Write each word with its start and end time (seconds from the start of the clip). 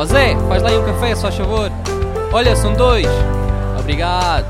Ó 0.00 0.04
Zé, 0.06 0.34
faz 0.48 0.62
lá 0.62 0.70
aí 0.70 0.78
um 0.78 0.86
café, 0.86 1.14
só 1.14 1.30
favor. 1.30 1.70
Olha, 2.32 2.56
são 2.56 2.72
dois. 2.72 3.06
Obrigado. 3.78 4.46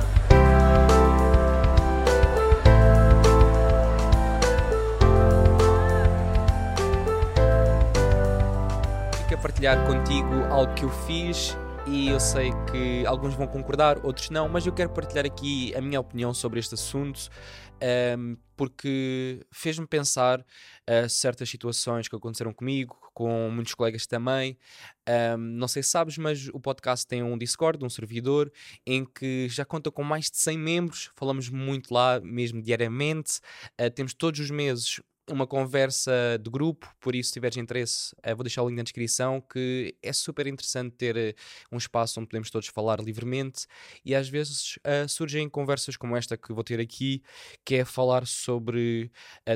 Quero 9.28 9.42
partilhar 9.42 9.84
contigo 9.88 10.44
algo 10.50 10.72
que 10.74 10.84
eu 10.84 10.90
fiz 11.08 11.58
e 11.84 12.10
eu 12.10 12.20
sei 12.20 12.52
que 12.70 13.04
alguns 13.04 13.34
vão 13.34 13.48
concordar, 13.48 13.98
outros 14.04 14.30
não, 14.30 14.48
mas 14.48 14.64
eu 14.64 14.72
quero 14.72 14.90
partilhar 14.90 15.26
aqui 15.26 15.74
a 15.74 15.80
minha 15.80 15.98
opinião 15.98 16.32
sobre 16.32 16.60
este 16.60 16.74
assunto 16.74 17.28
um, 18.18 18.36
porque 18.56 19.44
fez-me 19.50 19.86
pensar 19.86 20.40
uh, 20.40 21.08
certas 21.08 21.48
situações 21.48 22.08
que 22.08 22.16
aconteceram 22.16 22.52
comigo, 22.52 22.96
com 23.14 23.50
muitos 23.50 23.74
colegas 23.74 24.06
também. 24.06 24.58
Um, 25.08 25.36
não 25.38 25.66
sei 25.66 25.82
se 25.82 25.90
sabes, 25.90 26.18
mas 26.18 26.48
o 26.48 26.60
podcast 26.60 27.06
tem 27.06 27.22
um 27.22 27.36
Discord, 27.38 27.84
um 27.84 27.88
servidor, 27.88 28.52
em 28.86 29.04
que 29.04 29.48
já 29.48 29.64
conta 29.64 29.90
com 29.90 30.02
mais 30.02 30.30
de 30.30 30.36
100 30.36 30.58
membros, 30.58 31.10
falamos 31.16 31.48
muito 31.48 31.92
lá 31.92 32.20
mesmo 32.20 32.62
diariamente, 32.62 33.40
uh, 33.80 33.90
temos 33.90 34.14
todos 34.14 34.40
os 34.40 34.50
meses 34.50 35.00
uma 35.32 35.46
conversa 35.46 36.38
de 36.40 36.50
grupo, 36.50 36.92
por 37.00 37.14
isso, 37.14 37.28
se 37.28 37.34
tiveres 37.34 37.56
interesse, 37.56 38.14
uh, 38.16 38.34
vou 38.34 38.44
deixar 38.44 38.62
o 38.62 38.68
link 38.68 38.76
na 38.76 38.82
descrição, 38.82 39.40
que 39.40 39.96
é 40.02 40.12
super 40.12 40.46
interessante 40.46 40.94
ter 40.96 41.16
uh, 41.16 41.74
um 41.74 41.78
espaço 41.78 42.20
onde 42.20 42.28
podemos 42.28 42.50
todos 42.50 42.68
falar 42.68 43.00
livremente 43.00 43.66
e 44.04 44.14
às 44.14 44.28
vezes 44.28 44.76
uh, 44.78 45.08
surgem 45.08 45.48
conversas 45.48 45.96
como 45.96 46.16
esta 46.16 46.36
que 46.36 46.52
vou 46.52 46.64
ter 46.64 46.80
aqui, 46.80 47.22
que 47.64 47.76
é 47.76 47.84
falar 47.84 48.26
sobre 48.26 49.10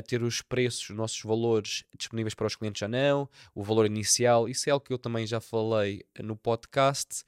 ter 0.07 0.21
os 0.21 0.41
preços, 0.41 0.89
os 0.89 0.95
nossos 0.95 1.21
valores 1.21 1.83
disponíveis 1.97 2.33
para 2.33 2.47
os 2.47 2.55
clientes 2.55 2.81
ou 2.81 2.89
não, 2.89 3.29
o 3.53 3.63
valor 3.63 3.85
inicial, 3.85 4.49
isso 4.49 4.69
é 4.69 4.71
algo 4.71 4.85
que 4.85 4.93
eu 4.93 4.97
também 4.97 5.25
já 5.25 5.39
falei 5.39 6.03
no 6.19 6.35
podcast 6.35 7.23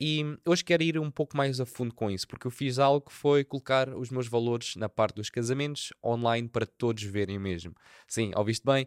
e 0.00 0.22
hoje 0.46 0.64
quero 0.64 0.82
ir 0.82 0.98
um 0.98 1.10
pouco 1.10 1.36
mais 1.36 1.60
a 1.60 1.66
fundo 1.66 1.94
com 1.94 2.10
isso, 2.10 2.26
porque 2.28 2.46
eu 2.46 2.50
fiz 2.50 2.78
algo 2.78 3.06
que 3.06 3.12
foi 3.12 3.44
colocar 3.44 3.88
os 3.88 4.10
meus 4.10 4.28
valores 4.28 4.76
na 4.76 4.88
parte 4.88 5.16
dos 5.16 5.30
casamentos 5.30 5.92
online 6.04 6.48
para 6.48 6.66
todos 6.66 7.02
verem 7.02 7.38
mesmo. 7.38 7.74
Sim, 8.06 8.32
ouviste 8.36 8.64
bem? 8.64 8.86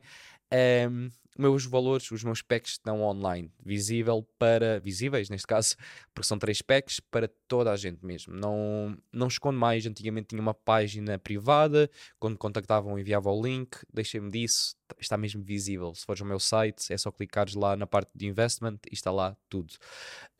Um, 0.51 1.09
meus 1.39 1.65
valores, 1.65 2.11
os 2.11 2.21
meus 2.21 2.41
packs 2.41 2.73
estão 2.73 3.01
online, 3.01 3.49
visível 3.63 4.27
para 4.37 4.77
visíveis 4.81 5.29
neste 5.29 5.47
caso, 5.47 5.77
porque 6.13 6.27
são 6.27 6.37
três 6.37 6.61
packs 6.61 6.99
para 6.99 7.29
toda 7.47 7.71
a 7.71 7.77
gente 7.77 8.05
mesmo. 8.05 8.33
Não, 8.33 8.97
não 9.13 9.27
escondo 9.27 9.57
mais. 9.57 9.85
Antigamente 9.85 10.27
tinha 10.27 10.41
uma 10.41 10.53
página 10.53 11.17
privada, 11.17 11.89
quando 12.19 12.37
contactavam 12.37 12.99
enviava 12.99 13.31
o 13.31 13.41
link, 13.41 13.77
deixei-me 13.93 14.29
disso, 14.29 14.75
está 14.99 15.15
mesmo 15.15 15.41
visível. 15.41 15.95
Se 15.95 16.05
fores 16.05 16.21
ao 16.21 16.27
meu 16.27 16.41
site, 16.41 16.91
é 16.91 16.97
só 16.97 17.09
clicares 17.09 17.53
lá 17.53 17.77
na 17.77 17.87
parte 17.87 18.11
de 18.13 18.27
investment 18.27 18.79
e 18.91 18.93
está 18.93 19.09
lá 19.09 19.37
tudo. 19.47 19.73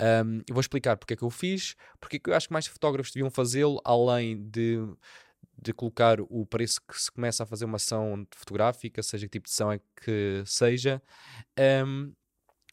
Um, 0.01 0.41
eu 0.49 0.53
vou 0.53 0.59
explicar 0.59 0.97
porque 0.97 1.13
é 1.13 1.17
que 1.17 1.23
eu 1.23 1.29
fiz, 1.29 1.75
porque 2.01 2.17
é 2.17 2.19
que 2.19 2.29
eu 2.29 2.35
acho 2.35 2.47
que 2.47 2.53
mais 2.53 2.67
fotógrafos 2.67 3.13
deviam 3.13 3.31
fazê-lo, 3.31 3.79
além 3.85 4.49
de 4.49 4.79
de 5.61 5.73
colocar 5.73 6.19
o 6.21 6.45
preço 6.45 6.79
que 6.87 6.99
se 6.99 7.11
começa 7.11 7.43
a 7.43 7.45
fazer 7.45 7.65
uma 7.65 7.75
ação 7.75 8.25
fotográfica, 8.31 9.03
seja 9.03 9.27
que 9.27 9.31
tipo 9.31 9.47
de 9.47 9.53
ação 9.53 9.71
é 9.71 9.79
que 10.03 10.41
seja, 10.45 11.01
um, 11.85 12.13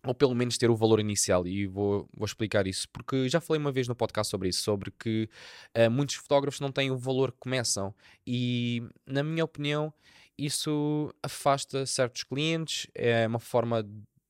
ou 0.04 0.14
pelo 0.14 0.34
menos 0.34 0.56
ter 0.56 0.70
o 0.70 0.76
valor 0.76 1.00
inicial. 1.00 1.46
E 1.46 1.66
vou, 1.66 2.08
vou 2.14 2.24
explicar 2.24 2.66
isso, 2.66 2.88
porque 2.90 3.28
já 3.28 3.40
falei 3.40 3.60
uma 3.60 3.72
vez 3.72 3.88
no 3.88 3.94
podcast 3.94 4.30
sobre 4.30 4.48
isso, 4.48 4.62
sobre 4.62 4.92
que 4.92 5.28
uh, 5.76 5.90
muitos 5.90 6.16
fotógrafos 6.16 6.60
não 6.60 6.70
têm 6.70 6.90
o 6.90 6.96
valor 6.96 7.32
que 7.32 7.38
começam, 7.40 7.94
e 8.26 8.82
na 9.04 9.22
minha 9.22 9.44
opinião, 9.44 9.92
isso 10.38 11.12
afasta 11.22 11.86
certos 11.86 12.22
clientes, 12.22 12.86
é 12.94 13.26
uma 13.26 13.40
forma 13.40 13.84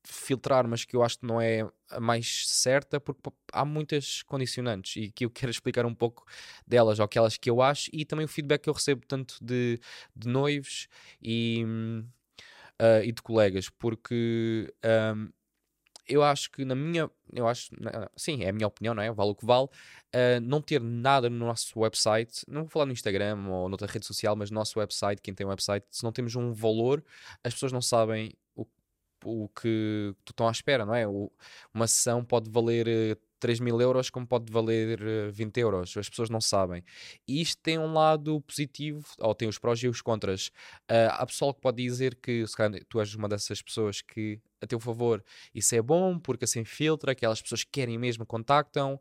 filtrar, 0.07 0.67
mas 0.67 0.85
que 0.85 0.97
eu 0.97 1.03
acho 1.03 1.19
que 1.19 1.27
não 1.27 1.41
é 1.41 1.69
a 1.91 2.01
mais 2.01 2.49
certa, 2.49 3.01
porque 3.01 3.21
há 3.53 3.65
muitas 3.65 4.23
condicionantes 4.23 4.97
e 4.97 5.11
que 5.11 5.25
eu 5.25 5.31
quero 5.31 5.51
explicar 5.51 5.85
um 5.86 5.95
pouco 5.95 6.25
delas, 6.67 6.98
ou 6.98 7.05
aquelas 7.05 7.36
que 7.36 7.51
eu 7.51 7.61
acho, 7.61 7.91
e 7.92 8.05
também 8.05 8.25
o 8.25 8.29
feedback 8.29 8.63
que 8.63 8.69
eu 8.69 8.75
recebo 8.75 9.05
tanto 9.07 9.36
de, 9.42 9.80
de 10.14 10.29
noivos 10.29 10.89
e, 11.20 11.64
uh, 12.80 13.03
e 13.05 13.13
de 13.13 13.23
colegas, 13.23 13.69
porque 13.69 14.73
um, 15.14 15.29
eu 16.09 16.23
acho 16.23 16.51
que 16.53 16.64
na 16.64 16.75
minha, 16.75 17.11
eu 17.33 17.48
acho, 17.48 17.70
sim, 18.17 18.45
é 18.45 18.51
a 18.51 18.53
minha 18.53 18.69
opinião, 18.69 18.95
não 18.95 19.03
é? 19.03 19.11
Vale 19.11 19.30
o 19.30 19.35
que 19.35 19.45
vale, 19.45 19.64
uh, 19.67 20.41
não 20.41 20.61
ter 20.63 20.80
nada 20.80 21.29
no 21.29 21.45
nosso 21.47 21.80
website, 21.80 22.42
não 22.48 22.63
vou 22.63 22.70
falar 22.70 22.86
no 22.86 22.92
Instagram 22.92 23.48
ou 23.48 23.69
noutra 23.69 23.89
rede 23.89 24.07
social, 24.07 24.36
mas 24.36 24.51
no 24.51 24.55
nosso 24.55 24.79
website, 24.79 25.20
quem 25.20 25.35
tem 25.35 25.45
um 25.45 25.51
website, 25.51 25.85
se 25.91 26.05
não 26.05 26.13
temos 26.13 26.36
um 26.36 26.53
valor, 26.53 27.05
as 27.42 27.55
pessoas 27.55 27.73
não 27.73 27.83
sabem 27.83 28.33
o 29.27 29.48
que 29.48 30.14
tu 30.25 30.31
estão 30.31 30.48
à 30.48 30.51
espera, 30.51 30.85
não 30.87 30.95
é? 30.95 31.07
O, 31.07 31.31
uma 31.75 31.87
sessão 31.87 32.25
pode 32.25 32.51
valer 32.51 33.19
3 33.41 33.61
eh, 33.61 33.64
mil 33.64 33.81
euros 33.81 34.09
como 34.09 34.27
pode 34.27 34.51
valer 34.53 35.31
20 35.33 35.57
eh, 35.57 35.63
euros, 35.63 35.97
as 35.97 36.09
pessoas 36.09 36.31
não 36.31 36.41
sabem. 36.41 36.85
E 37.27 37.41
isto 37.41 37.61
tem 37.63 37.79
um 37.79 37.92
lado 37.92 38.41
positivo, 38.42 39.05
ou 39.19 39.35
tem 39.35 39.48
os 39.48 39.59
prós 39.59 39.83
e 39.83 39.89
os 39.89 40.01
contras. 40.01 40.48
Uh, 40.91 41.11
há 41.11 41.27
pessoal 41.27 41.53
que 41.53 41.61
pode 41.61 41.83
dizer 41.83 42.15
que 42.17 42.47
se 42.47 42.57
calhar, 42.57 42.81
tu 42.89 43.01
és 43.01 43.15
uma 43.15 43.29
dessas 43.29 43.61
pessoas 43.61 44.01
que, 44.01 44.41
a 44.61 44.67
teu 44.67 44.79
favor, 44.79 45.25
isso 45.55 45.75
é 45.75 45.83
bom 45.83 46.19
porque 46.19 46.45
assim 46.45 46.65
filtra, 46.65 47.13
aquelas 47.13 47.42
pessoas 47.42 47.65
que 47.65 47.70
querem 47.73 47.98
mesmo 47.98 48.25
contactam. 48.25 49.01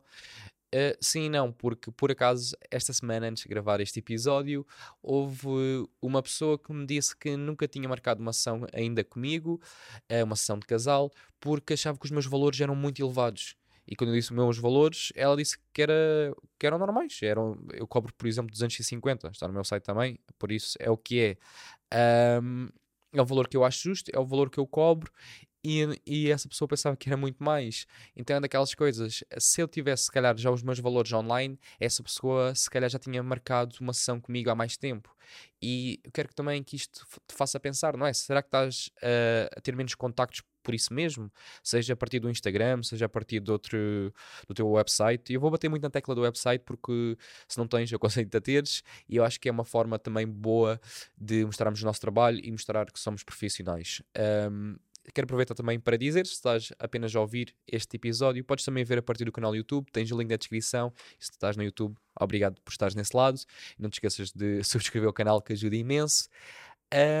Uh, 0.76 0.94
sim 1.00 1.22
e 1.22 1.28
não, 1.30 1.50
porque 1.50 1.90
por 1.90 2.10
acaso, 2.10 2.54
esta 2.70 2.92
semana, 2.92 3.28
antes 3.28 3.44
de 3.44 3.48
gravar 3.48 3.80
este 3.80 4.00
episódio, 4.00 4.66
houve 5.02 5.88
uma 6.02 6.22
pessoa 6.22 6.58
que 6.58 6.70
me 6.70 6.84
disse 6.84 7.16
que 7.16 7.34
nunca 7.34 7.66
tinha 7.66 7.88
marcado 7.88 8.20
uma 8.20 8.32
sessão 8.32 8.66
ainda 8.74 9.02
comigo, 9.02 9.58
uh, 10.12 10.24
uma 10.24 10.36
sessão 10.36 10.58
de 10.58 10.66
casal, 10.66 11.10
porque 11.40 11.72
achava 11.72 11.96
que 11.96 12.04
os 12.04 12.10
meus 12.10 12.26
valores 12.26 12.60
eram 12.60 12.76
muito 12.76 13.00
elevados. 13.00 13.56
E 13.88 13.96
quando 13.96 14.10
eu 14.10 14.16
disse 14.16 14.32
os 14.32 14.36
meus 14.36 14.58
valores, 14.58 15.12
ela 15.14 15.34
disse 15.34 15.56
que, 15.72 15.80
era, 15.80 16.34
que 16.58 16.66
eram 16.66 16.76
normais. 16.76 17.18
Eram, 17.22 17.56
eu 17.72 17.86
cobro, 17.86 18.12
por 18.12 18.26
exemplo, 18.26 18.50
250, 18.50 19.28
está 19.28 19.48
no 19.48 19.54
meu 19.54 19.64
site 19.64 19.84
também, 19.84 20.18
por 20.38 20.52
isso 20.52 20.76
é 20.78 20.90
o 20.90 20.96
que 20.96 21.20
é. 21.90 22.40
Um, 22.42 22.68
é 23.14 23.22
o 23.22 23.24
valor 23.24 23.48
que 23.48 23.56
eu 23.56 23.64
acho 23.64 23.84
justo, 23.84 24.10
é 24.12 24.18
o 24.18 24.26
valor 24.26 24.50
que 24.50 24.58
eu 24.58 24.66
cobro 24.66 25.10
e, 25.64 26.00
e, 26.06 26.30
essa 26.30 26.48
pessoa 26.48 26.68
pensava 26.68 26.96
que 26.96 27.08
era 27.08 27.16
muito 27.16 27.42
mais. 27.42 27.86
Então 28.14 28.36
é 28.36 28.40
daquelas 28.40 28.74
coisas. 28.74 29.24
Se 29.38 29.60
eu 29.60 29.68
tivesse, 29.68 30.04
se 30.04 30.12
calhar, 30.12 30.36
já 30.36 30.50
os 30.50 30.62
meus 30.62 30.78
valores 30.78 31.12
online, 31.12 31.58
essa 31.80 32.02
pessoa, 32.02 32.54
se 32.54 32.70
calhar, 32.70 32.88
já 32.88 32.98
tinha 32.98 33.22
marcado 33.22 33.76
uma 33.80 33.92
sessão 33.92 34.20
comigo 34.20 34.50
há 34.50 34.54
mais 34.54 34.76
tempo. 34.76 35.16
E 35.60 36.00
eu 36.04 36.12
quero 36.12 36.28
que 36.28 36.34
também 36.34 36.62
que 36.62 36.76
isto 36.76 37.04
te 37.26 37.34
faça 37.34 37.58
pensar, 37.58 37.96
não 37.96 38.06
é? 38.06 38.12
Será 38.12 38.42
que 38.42 38.48
estás 38.48 38.90
uh, 38.98 39.48
a 39.56 39.60
ter 39.60 39.74
menos 39.74 39.94
contactos 39.94 40.42
por 40.62 40.74
isso 40.74 40.92
mesmo? 40.92 41.30
Seja 41.62 41.94
a 41.94 41.96
partir 41.96 42.20
do 42.20 42.30
Instagram, 42.30 42.82
seja 42.82 43.06
a 43.06 43.08
partir 43.08 43.40
do, 43.40 43.52
outro, 43.52 44.12
do 44.46 44.54
teu 44.54 44.68
website. 44.68 45.32
E 45.32 45.34
eu 45.34 45.40
vou 45.40 45.50
bater 45.50 45.68
muito 45.68 45.82
na 45.82 45.90
tecla 45.90 46.14
do 46.14 46.22
website 46.22 46.62
porque 46.64 47.16
se 47.48 47.58
não 47.58 47.66
tens, 47.66 47.90
eu 47.90 47.98
consigo 48.00 48.28
te 48.30 48.40
teres. 48.40 48.82
E 49.08 49.16
eu 49.16 49.24
acho 49.24 49.40
que 49.40 49.48
é 49.48 49.52
uma 49.52 49.64
forma 49.64 49.98
também 49.98 50.26
boa 50.26 50.80
de 51.16 51.44
mostrarmos 51.44 51.82
o 51.82 51.86
nosso 51.86 52.00
trabalho 52.00 52.40
e 52.42 52.52
mostrar 52.52 52.90
que 52.90 53.00
somos 53.00 53.24
profissionais. 53.24 54.02
Um, 54.50 54.76
quero 55.14 55.24
aproveitar 55.24 55.54
também 55.54 55.78
para 55.78 55.96
dizer, 55.96 56.26
se 56.26 56.34
estás 56.34 56.72
apenas 56.78 57.14
a 57.14 57.20
ouvir 57.20 57.54
este 57.66 57.96
episódio, 57.96 58.44
podes 58.44 58.64
também 58.64 58.84
ver 58.84 58.98
a 58.98 59.02
partir 59.02 59.24
do 59.24 59.32
canal 59.32 59.54
YouTube, 59.54 59.86
tens 59.92 60.10
o 60.10 60.18
link 60.18 60.28
na 60.28 60.36
descrição. 60.36 60.92
Se 61.18 61.30
estás 61.32 61.56
no 61.56 61.62
YouTube, 61.62 61.96
obrigado 62.20 62.60
por 62.62 62.70
estares 62.70 62.94
nesse 62.94 63.16
lado. 63.16 63.38
Não 63.78 63.88
te 63.88 63.94
esqueças 63.94 64.32
de 64.32 64.62
subscrever 64.64 65.08
o 65.08 65.12
canal, 65.12 65.40
que 65.40 65.52
ajuda 65.52 65.76
imenso. 65.76 66.28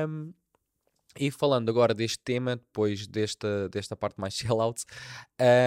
Um, 0.08 0.32
e 1.18 1.30
falando 1.30 1.70
agora 1.70 1.94
deste 1.94 2.18
tema, 2.18 2.56
depois 2.56 3.06
desta, 3.06 3.68
desta 3.68 3.96
parte 3.96 4.20
mais 4.20 4.34
sell-out, 4.36 4.84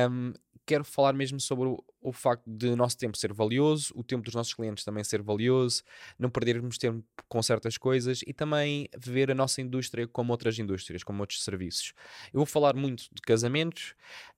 um, 0.09 0.33
quero 0.69 0.83
falar 0.83 1.13
mesmo 1.13 1.39
sobre 1.39 1.67
o, 1.67 1.83
o, 1.99 2.13
facto 2.13 2.43
de 2.45 2.75
nosso 2.75 2.95
tempo 2.95 3.17
ser 3.17 3.33
valioso, 3.33 3.91
o 3.95 4.03
tempo 4.03 4.21
dos 4.21 4.35
nossos 4.35 4.53
clientes 4.53 4.83
também 4.83 5.03
ser 5.03 5.19
valioso, 5.19 5.81
não 6.19 6.29
perdermos 6.29 6.77
tempo 6.77 7.03
com 7.27 7.41
certas 7.41 7.75
coisas 7.75 8.21
e 8.27 8.31
também 8.33 8.87
ver 8.95 9.31
a 9.31 9.33
nossa 9.33 9.61
indústria 9.61 10.07
como 10.07 10.31
outras 10.31 10.59
indústrias, 10.59 11.03
como 11.03 11.21
outros 11.21 11.43
serviços. 11.43 11.93
Eu 12.31 12.37
vou 12.37 12.45
falar 12.45 12.75
muito 12.75 13.05
de 13.11 13.19
casamentos, 13.23 13.95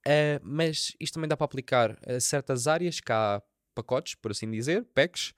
uh, 0.08 0.40
mas 0.42 0.96
isto 1.02 1.16
também 1.16 1.28
dá 1.28 1.36
para 1.36 1.44
aplicar 1.44 2.00
a 2.08 2.18
certas 2.22 2.66
áreas, 2.66 3.02
há 3.10 3.42
pacotes, 3.76 4.16
por 4.16 4.32
assim 4.32 4.50
dizer, 4.50 4.86
packs, 4.94 5.34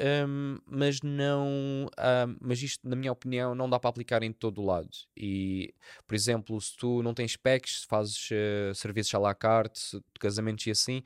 um, 0.00 0.58
mas 0.66 1.00
não 1.02 1.86
um, 1.86 2.36
mas 2.40 2.62
isto 2.62 2.88
na 2.88 2.96
minha 2.96 3.12
opinião 3.12 3.54
não 3.54 3.68
dá 3.68 3.78
para 3.78 3.90
aplicar 3.90 4.22
em 4.22 4.32
todo 4.32 4.60
o 4.60 4.64
lado. 4.64 4.90
E 5.16 5.74
por 6.06 6.14
exemplo 6.14 6.60
se 6.60 6.76
tu 6.76 7.02
não 7.02 7.14
tens 7.14 7.36
packs 7.36 7.84
fazes 7.84 8.30
uh, 8.30 8.74
serviços 8.74 9.14
à 9.14 9.18
la 9.18 9.34
carte 9.34 10.00
casamentos 10.18 10.66
e 10.66 10.70
assim 10.70 11.02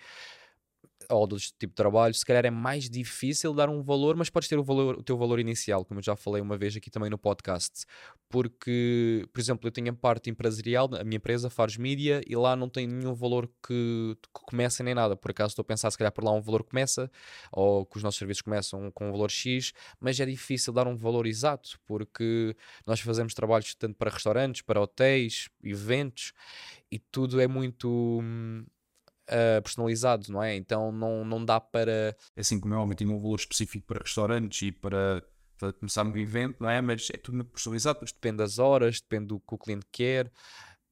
ou 1.10 1.26
do 1.26 1.38
tipo 1.38 1.68
de 1.68 1.74
trabalho, 1.74 2.12
se 2.12 2.24
calhar 2.24 2.44
é 2.44 2.50
mais 2.50 2.88
difícil 2.88 3.54
dar 3.54 3.68
um 3.68 3.82
valor, 3.82 4.14
mas 4.14 4.28
podes 4.28 4.48
ter 4.48 4.58
o, 4.58 4.62
valor, 4.62 4.98
o 4.98 5.02
teu 5.02 5.16
valor 5.16 5.38
inicial, 5.38 5.84
como 5.84 6.00
eu 6.00 6.04
já 6.04 6.14
falei 6.14 6.42
uma 6.42 6.56
vez 6.56 6.76
aqui 6.76 6.90
também 6.90 7.08
no 7.08 7.16
podcast. 7.16 7.86
Porque, 8.28 9.26
por 9.32 9.40
exemplo, 9.40 9.66
eu 9.66 9.72
tenho 9.72 9.90
a 9.90 9.94
parte 9.94 10.28
empresarial, 10.28 10.90
a 10.94 11.02
minha 11.02 11.16
empresa, 11.16 11.48
Fares 11.48 11.78
Media, 11.78 12.20
e 12.26 12.36
lá 12.36 12.54
não 12.54 12.68
tem 12.68 12.86
nenhum 12.86 13.14
valor 13.14 13.48
que, 13.66 14.16
que 14.22 14.28
começa 14.32 14.82
nem 14.82 14.94
nada. 14.94 15.16
Por 15.16 15.30
acaso 15.30 15.52
estou 15.52 15.62
a 15.62 15.64
pensar, 15.64 15.90
se 15.90 15.96
calhar 15.96 16.12
por 16.12 16.22
lá 16.22 16.32
um 16.32 16.42
valor 16.42 16.62
começa, 16.62 17.10
ou 17.50 17.86
que 17.86 17.96
os 17.96 18.02
nossos 18.02 18.18
serviços 18.18 18.42
começam 18.42 18.90
com 18.90 19.08
um 19.08 19.12
valor 19.12 19.30
X, 19.30 19.72
mas 19.98 20.20
é 20.20 20.26
difícil 20.26 20.74
dar 20.74 20.86
um 20.86 20.94
valor 20.94 21.26
exato, 21.26 21.80
porque 21.86 22.54
nós 22.86 23.00
fazemos 23.00 23.32
trabalhos 23.32 23.74
tanto 23.74 23.96
para 23.96 24.10
restaurantes, 24.10 24.60
para 24.60 24.80
hotéis, 24.80 25.48
eventos, 25.64 26.34
e 26.90 26.98
tudo 26.98 27.40
é 27.40 27.46
muito. 27.46 28.20
Hum, 28.22 28.64
uh, 29.28 29.62
personalizado, 29.62 30.30
não 30.32 30.42
é? 30.42 30.56
Então 30.56 30.92
não, 30.92 31.24
não 31.24 31.44
dá 31.44 31.60
para. 31.60 32.16
É 32.36 32.40
assim 32.40 32.58
como 32.58 32.74
é 32.74 32.76
óbvio, 32.76 32.96
tem 32.96 33.06
um 33.06 33.20
valor 33.20 33.38
específico 33.38 33.86
para 33.86 34.02
restaurantes 34.02 34.62
e 34.62 34.72
para, 34.72 35.22
para 35.58 35.72
começar 35.72 36.04
um 36.04 36.16
evento, 36.16 36.56
não 36.60 36.70
é? 36.70 36.80
Mas 36.80 37.08
é 37.12 37.16
tudo 37.16 37.44
personalizado. 37.44 37.98
Mas 38.02 38.12
depende 38.12 38.38
das 38.38 38.58
horas, 38.58 39.00
depende 39.00 39.26
do 39.26 39.40
que 39.40 39.54
o 39.54 39.58
cliente 39.58 39.86
quer 39.90 40.30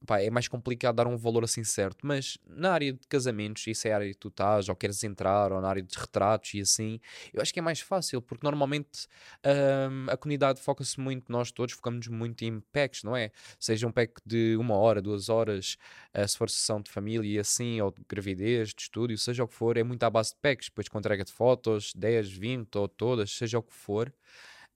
pá, 0.05 0.21
é 0.21 0.29
mais 0.29 0.47
complicado 0.47 0.95
dar 0.95 1.07
um 1.07 1.17
valor 1.17 1.43
assim 1.43 1.63
certo, 1.63 2.05
mas 2.05 2.37
na 2.45 2.71
área 2.71 2.93
de 2.93 3.07
casamentos, 3.07 3.65
isso 3.67 3.87
é 3.87 3.91
a 3.91 3.95
área 3.95 4.07
que 4.09 4.17
tu 4.17 4.27
estás, 4.27 4.69
ou 4.69 4.75
queres 4.75 5.03
entrar, 5.03 5.51
ou 5.51 5.61
na 5.61 5.67
área 5.67 5.81
de 5.81 5.97
retratos 5.97 6.53
e 6.53 6.61
assim, 6.61 6.99
eu 7.33 7.41
acho 7.41 7.53
que 7.53 7.59
é 7.59 7.61
mais 7.61 7.79
fácil, 7.79 8.21
porque 8.21 8.45
normalmente 8.45 9.07
um, 9.45 10.11
a 10.11 10.17
comunidade 10.17 10.61
foca-se 10.61 10.99
muito, 10.99 11.31
nós 11.31 11.51
todos 11.51 11.73
focamos 11.73 12.07
muito 12.07 12.43
em 12.43 12.59
packs, 12.71 13.03
não 13.03 13.15
é? 13.15 13.31
Seja 13.59 13.87
um 13.87 13.91
pack 13.91 14.13
de 14.25 14.55
uma 14.57 14.75
hora, 14.75 15.01
duas 15.01 15.29
horas, 15.29 15.77
uh, 16.15 16.27
se 16.27 16.37
for 16.37 16.49
sessão 16.49 16.81
de 16.81 16.91
família 16.91 17.37
e 17.37 17.39
assim, 17.39 17.81
ou 17.81 17.91
de 17.91 18.03
gravidez, 18.07 18.73
de 18.73 18.81
estúdio, 18.83 19.17
seja 19.17 19.43
o 19.43 19.47
que 19.47 19.55
for, 19.55 19.77
é 19.77 19.83
muito 19.83 20.03
à 20.03 20.09
base 20.09 20.31
de 20.31 20.37
packs, 20.41 20.67
depois 20.69 20.87
com 20.87 20.99
entrega 20.99 21.23
de 21.23 21.31
fotos, 21.31 21.91
10, 21.95 22.31
20 22.31 22.75
ou 22.77 22.87
todas, 22.87 23.31
seja 23.31 23.59
o 23.59 23.63
que 23.63 23.73
for, 23.73 24.13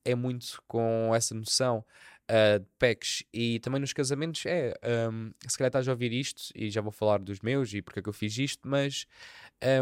é 0.03 0.15
muito 0.15 0.61
com 0.67 1.13
essa 1.13 1.35
noção 1.35 1.85
uh, 2.29 2.59
de 2.59 2.67
packs 2.77 3.23
e 3.33 3.59
também 3.59 3.79
nos 3.79 3.93
casamentos 3.93 4.45
é 4.45 4.73
um, 5.11 5.31
se 5.47 5.57
calhar 5.57 5.69
estás 5.69 5.87
a 5.87 5.91
ouvir 5.91 6.11
isto 6.11 6.43
e 6.55 6.69
já 6.69 6.81
vou 6.81 6.91
falar 6.91 7.19
dos 7.19 7.39
meus 7.41 7.73
e 7.73 7.81
porque 7.81 7.99
é 7.99 8.03
que 8.03 8.09
eu 8.09 8.13
fiz 8.13 8.37
isto, 8.37 8.67
mas 8.67 9.05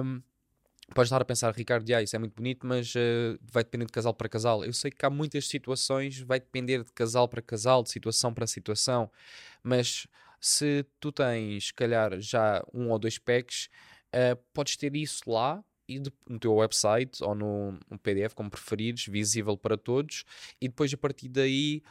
um, 0.03 0.21
podes 0.93 1.07
estar 1.07 1.21
a 1.21 1.25
pensar, 1.25 1.53
Ricardo, 1.53 1.89
ah, 1.93 2.01
isso 2.01 2.15
é 2.15 2.19
muito 2.19 2.35
bonito, 2.35 2.65
mas 2.65 2.93
uh, 2.95 3.37
vai 3.41 3.63
depender 3.63 3.85
de 3.85 3.91
casal 3.91 4.13
para 4.13 4.27
casal. 4.27 4.63
Eu 4.63 4.73
sei 4.73 4.91
que 4.91 5.05
há 5.05 5.09
muitas 5.09 5.47
situações, 5.47 6.19
vai 6.19 6.39
depender 6.39 6.83
de 6.83 6.91
casal 6.91 7.27
para 7.27 7.41
casal, 7.41 7.83
de 7.83 7.91
situação 7.91 8.33
para 8.33 8.47
situação, 8.47 9.11
mas 9.63 10.07
se 10.39 10.85
tu 10.99 11.11
tens, 11.11 11.67
se 11.67 11.73
calhar, 11.73 12.19
já 12.19 12.63
um 12.73 12.89
ou 12.89 12.99
dois 12.99 13.17
packs, 13.17 13.69
uh, 14.13 14.35
podes 14.53 14.77
ter 14.77 14.95
isso 14.95 15.29
lá 15.29 15.63
e 15.89 15.99
de, 15.99 16.13
no 16.27 16.39
teu 16.39 16.53
website 16.53 17.23
ou 17.23 17.33
no, 17.33 17.79
PDF, 18.03 18.33
como 18.35 18.49
preferires, 18.49 19.05
visível 19.07 19.57
para 19.57 19.77
todos, 19.77 20.23
e 20.61 20.67
depois 20.67 20.93
a 20.93 20.97
partir 20.97 21.27
daí 21.27 21.81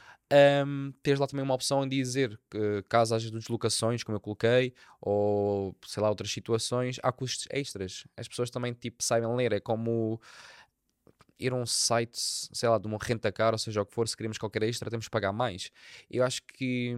um, 0.67 0.93
tens 1.03 1.19
lá 1.19 1.27
também 1.27 1.43
uma 1.43 1.55
opção 1.55 1.83
em 1.85 1.89
dizer 1.89 2.39
que 2.51 2.83
caso 2.89 3.15
haja 3.15 3.31
deslocações, 3.31 4.03
como 4.03 4.17
eu 4.17 4.21
coloquei, 4.21 4.75
ou 5.01 5.75
sei 5.87 6.03
lá, 6.03 6.09
outras 6.09 6.31
situações, 6.31 6.99
há 7.03 7.11
custos 7.11 7.47
extras. 7.51 8.07
As 8.17 8.29
pessoas 8.29 8.51
também 8.51 8.73
tipo 8.75 9.03
saibam 9.03 9.35
ler, 9.35 9.53
é 9.53 9.61
como 9.61 10.21
ir 11.39 11.53
a 11.53 11.57
um 11.57 11.67
site, 11.67 12.19
sei 12.19 12.69
lá, 12.69 12.79
de 12.79 12.87
uma 12.87 12.99
renta 13.01 13.31
cara, 13.31 13.55
ou 13.55 13.59
seja 13.59 13.83
o 13.83 13.87
que 13.87 13.95
for, 13.95 14.09
se 14.09 14.17
queremos 14.17 14.39
qualquer 14.39 14.63
extra, 14.65 14.91
temos 14.91 15.07
que 15.07 15.11
pagar 15.11 15.33
mais. 15.33 15.71
Eu 16.11 16.25
acho 16.25 16.43
que 16.43 16.97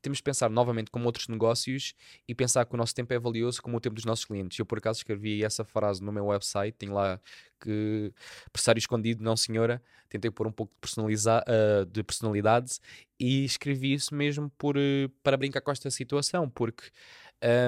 temos 0.00 0.18
de 0.18 0.22
pensar 0.22 0.48
novamente 0.48 0.90
como 0.90 1.06
outros 1.06 1.26
negócios 1.28 1.94
e 2.28 2.34
pensar 2.34 2.64
que 2.64 2.74
o 2.74 2.76
nosso 2.76 2.94
tempo 2.94 3.12
é 3.12 3.18
valioso 3.18 3.60
como 3.60 3.76
o 3.76 3.80
tempo 3.80 3.94
dos 3.94 4.04
nossos 4.04 4.24
clientes. 4.24 4.58
Eu, 4.58 4.64
por 4.64 4.78
acaso, 4.78 4.98
escrevi 4.98 5.44
essa 5.44 5.64
frase 5.64 6.02
no 6.02 6.12
meu 6.12 6.26
website, 6.26 6.76
tem 6.76 6.90
lá 6.90 7.20
que 7.60 8.12
pressário 8.52 8.78
escondido, 8.78 9.22
não 9.22 9.36
senhora. 9.36 9.82
Tentei 10.08 10.30
pôr 10.30 10.46
um 10.46 10.52
pouco 10.52 10.72
de, 10.74 10.80
personalizar, 10.80 11.44
uh, 11.48 11.84
de 11.86 12.02
personalidade 12.02 12.78
e 13.18 13.44
escrevi 13.44 13.92
isso 13.92 14.14
mesmo 14.14 14.50
por, 14.56 14.76
uh, 14.76 15.08
para 15.22 15.36
brincar 15.36 15.60
com 15.60 15.70
esta 15.70 15.90
situação, 15.90 16.48
porque 16.48 16.84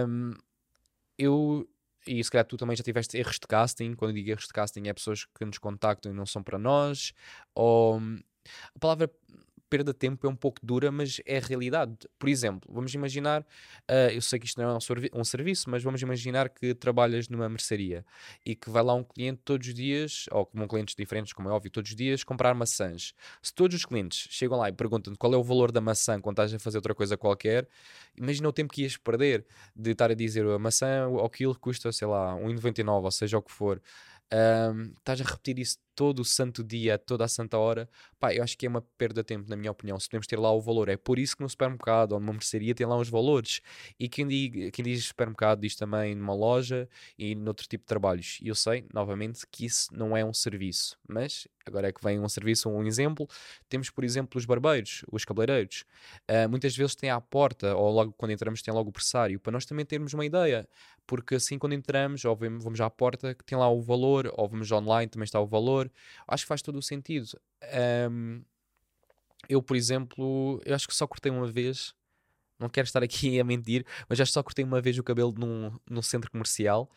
um, 0.09 0.33
eu 1.19 1.69
e 2.07 2.23
se 2.23 2.31
calhar 2.31 2.45
tu 2.45 2.57
também 2.57 2.77
já 2.77 2.83
tiveste 2.83 3.17
erros 3.17 3.39
de 3.39 3.47
casting. 3.47 3.95
Quando 3.95 4.11
eu 4.11 4.15
digo 4.17 4.31
erros 4.31 4.47
de 4.47 4.53
casting, 4.53 4.89
é 4.89 4.93
pessoas 4.93 5.25
que 5.25 5.45
nos 5.45 5.59
contactam 5.59 6.13
e 6.13 6.15
não 6.15 6.27
são 6.27 6.43
para 6.43 6.59
nós. 6.59 7.13
Ou 7.55 8.01
a 8.75 8.79
palavra 8.79 9.11
perda 9.73 9.91
de 9.91 9.99
tempo 9.99 10.27
é 10.27 10.29
um 10.29 10.37
pouco 10.37 10.59
dura, 10.63 10.93
mas 10.93 11.19
é 11.25 11.39
a 11.39 11.41
realidade. 11.41 11.97
Por 12.19 12.29
exemplo, 12.29 12.71
vamos 12.71 12.93
imaginar, 12.93 13.41
uh, 13.41 14.13
eu 14.13 14.21
sei 14.21 14.39
que 14.39 14.45
isto 14.45 14.61
não 14.61 14.69
é 14.69 14.75
um, 14.75 15.21
um, 15.21 15.25
serviço, 15.25 15.71
mas 15.71 15.83
vamos 15.83 16.03
imaginar 16.03 16.51
que 16.51 16.75
trabalhas 16.75 17.27
numa 17.27 17.49
mercearia 17.49 18.05
e 18.45 18.55
que 18.55 18.69
vai 18.69 18.83
lá 18.83 18.93
um 18.93 19.03
cliente 19.03 19.41
todos 19.43 19.67
os 19.67 19.73
dias, 19.73 20.27
ou 20.31 20.45
com 20.45 20.69
clientes 20.69 20.95
diferentes, 20.95 21.33
como 21.33 21.49
é 21.49 21.53
óbvio, 21.53 21.71
todos 21.71 21.91
os 21.91 21.97
dias, 21.97 22.23
comprar 22.23 22.55
maçãs. 22.55 23.15
Se 23.41 23.55
todos 23.55 23.75
os 23.75 23.87
clientes 23.87 24.29
chegam 24.31 24.59
lá 24.59 24.69
e 24.69 24.73
perguntam 24.73 25.15
qual 25.15 25.33
é 25.33 25.39
o 25.39 25.43
valor 25.43 25.73
da 25.73 25.81
maçã 25.81 26.21
quando 26.21 26.35
estás 26.35 26.53
a 26.53 26.59
fazer 26.59 26.77
outra 26.77 26.95
coisa 26.95 27.17
qualquer, 27.17 27.67
imagina 28.15 28.47
o 28.47 28.53
tempo 28.53 28.75
que 28.75 28.83
ias 28.83 28.99
perder 28.99 29.47
de 29.75 29.93
estar 29.93 30.11
a 30.11 30.15
dizer 30.15 30.45
a 30.45 30.59
maçã 30.59 31.05
ao 31.05 31.31
quilo 31.31 31.59
custa, 31.59 31.91
sei 31.93 32.07
lá, 32.07 32.35
1,99, 32.37 33.05
ou 33.05 33.11
seja 33.11 33.39
o 33.39 33.43
que 33.43 33.51
for. 33.51 33.81
Um, 34.33 34.95
estás 34.99 35.21
a 35.21 35.25
repetir 35.25 35.59
isso 35.59 35.79
todo 35.95 36.21
o 36.21 36.25
santo 36.25 36.65
dia, 36.65 36.99
toda 36.99 37.25
a 37.25 37.29
santa 37.29 37.59
hora, 37.59 37.89
pá, 38.19 38.35
eu 38.35 38.43
acho 38.43 38.57
que 38.57 38.67
é 38.67 38.69
uma 38.69 38.83
perda 38.97 39.23
de 39.23 39.27
tempo, 39.27 39.49
na 39.49 39.57
minha 39.57 39.71
opinião. 39.71 39.99
Se 39.99 40.09
podemos 40.09 40.27
ter 40.27 40.39
lá 40.39 40.51
o 40.53 40.61
valor, 40.61 40.89
é 40.89 40.97
por 40.97 41.19
isso 41.19 41.37
que 41.37 41.43
no 41.43 41.49
supermercado 41.49 42.13
ou 42.13 42.21
numa 42.21 42.33
mercearia 42.33 42.75
tem 42.75 42.87
lá 42.87 42.97
os 42.97 43.09
valores. 43.09 43.61
E 43.99 44.09
quem 44.09 44.27
diz, 44.27 44.71
quem 44.73 44.85
diz 44.85 45.05
supermercado 45.05 45.61
diz 45.61 45.77
também 45.77 46.15
numa 46.15 46.35
loja 46.35 46.89
e 47.19 47.35
noutro 47.35 47.67
tipo 47.67 47.85
de 47.85 47.89
trabalhos. 47.89 48.39
E 48.43 48.49
eu 48.49 48.55
sei, 48.55 48.85
novamente, 48.93 49.47
que 49.51 49.67
isso 49.67 49.89
não 49.93 50.17
é 50.17 50.25
um 50.25 50.33
serviço, 50.33 50.99
mas 51.09 51.47
agora 51.67 51.89
é 51.89 51.93
que 51.93 52.03
vem 52.03 52.19
um 52.19 52.29
serviço, 52.29 52.69
um 52.69 52.85
exemplo. 52.85 53.29
Temos, 53.69 53.91
por 53.91 54.05
exemplo, 54.05 54.39
os 54.39 54.45
barbeiros, 54.45 55.05
os 55.11 55.25
cabeleireiros. 55.25 55.85
Uh, 56.29 56.49
muitas 56.49 56.77
vezes 56.77 56.95
têm 56.95 57.11
à 57.11 57.21
porta, 57.21 57.75
ou 57.77 57.91
logo 57.91 58.13
quando 58.13 58.33
entramos, 58.33 58.63
tem 58.63 58.73
logo 58.73 58.91
o 58.91 58.93
pressário, 58.93 59.39
para 59.39 59.53
nós 59.53 59.65
também 59.65 59.85
termos 59.85 60.13
uma 60.13 60.25
ideia. 60.25 60.69
Porque 61.07 61.35
assim, 61.35 61.59
quando 61.59 61.75
entramos, 61.75 62.25
ou 62.25 62.37
vamos 62.37 62.81
à 62.81 62.89
porta, 62.89 63.35
que 63.35 63.45
tem 63.45 63.59
lá 63.59 63.69
o 63.69 63.81
valor, 63.81 64.33
ou 64.37 64.49
vamos 64.49 64.71
online, 64.71 65.09
também 65.09 65.25
está 65.25 65.41
o 65.41 65.47
valor. 65.47 65.82
Acho 66.27 66.45
que 66.45 66.49
faz 66.49 66.63
todo 66.63 66.77
o 66.79 66.83
sentido. 66.83 67.39
Um, 68.11 68.43
eu, 69.49 69.63
por 69.63 69.77
exemplo, 69.77 70.61
eu 70.65 70.75
acho 70.75 70.87
que 70.87 70.95
só 70.95 71.07
cortei 71.07 71.31
uma 71.31 71.47
vez. 71.51 71.95
Não 72.59 72.69
quero 72.69 72.87
estar 72.87 73.03
aqui 73.03 73.39
a 73.41 73.45
mentir, 73.45 73.85
mas 74.09 74.21
acho 74.21 74.31
que 74.31 74.35
só 74.35 74.43
cortei 74.43 74.65
uma 74.65 74.81
vez 74.81 74.97
o 74.99 75.03
cabelo 75.03 75.35
num, 75.37 75.73
num 75.89 76.03
centro 76.03 76.31
comercial 76.31 76.91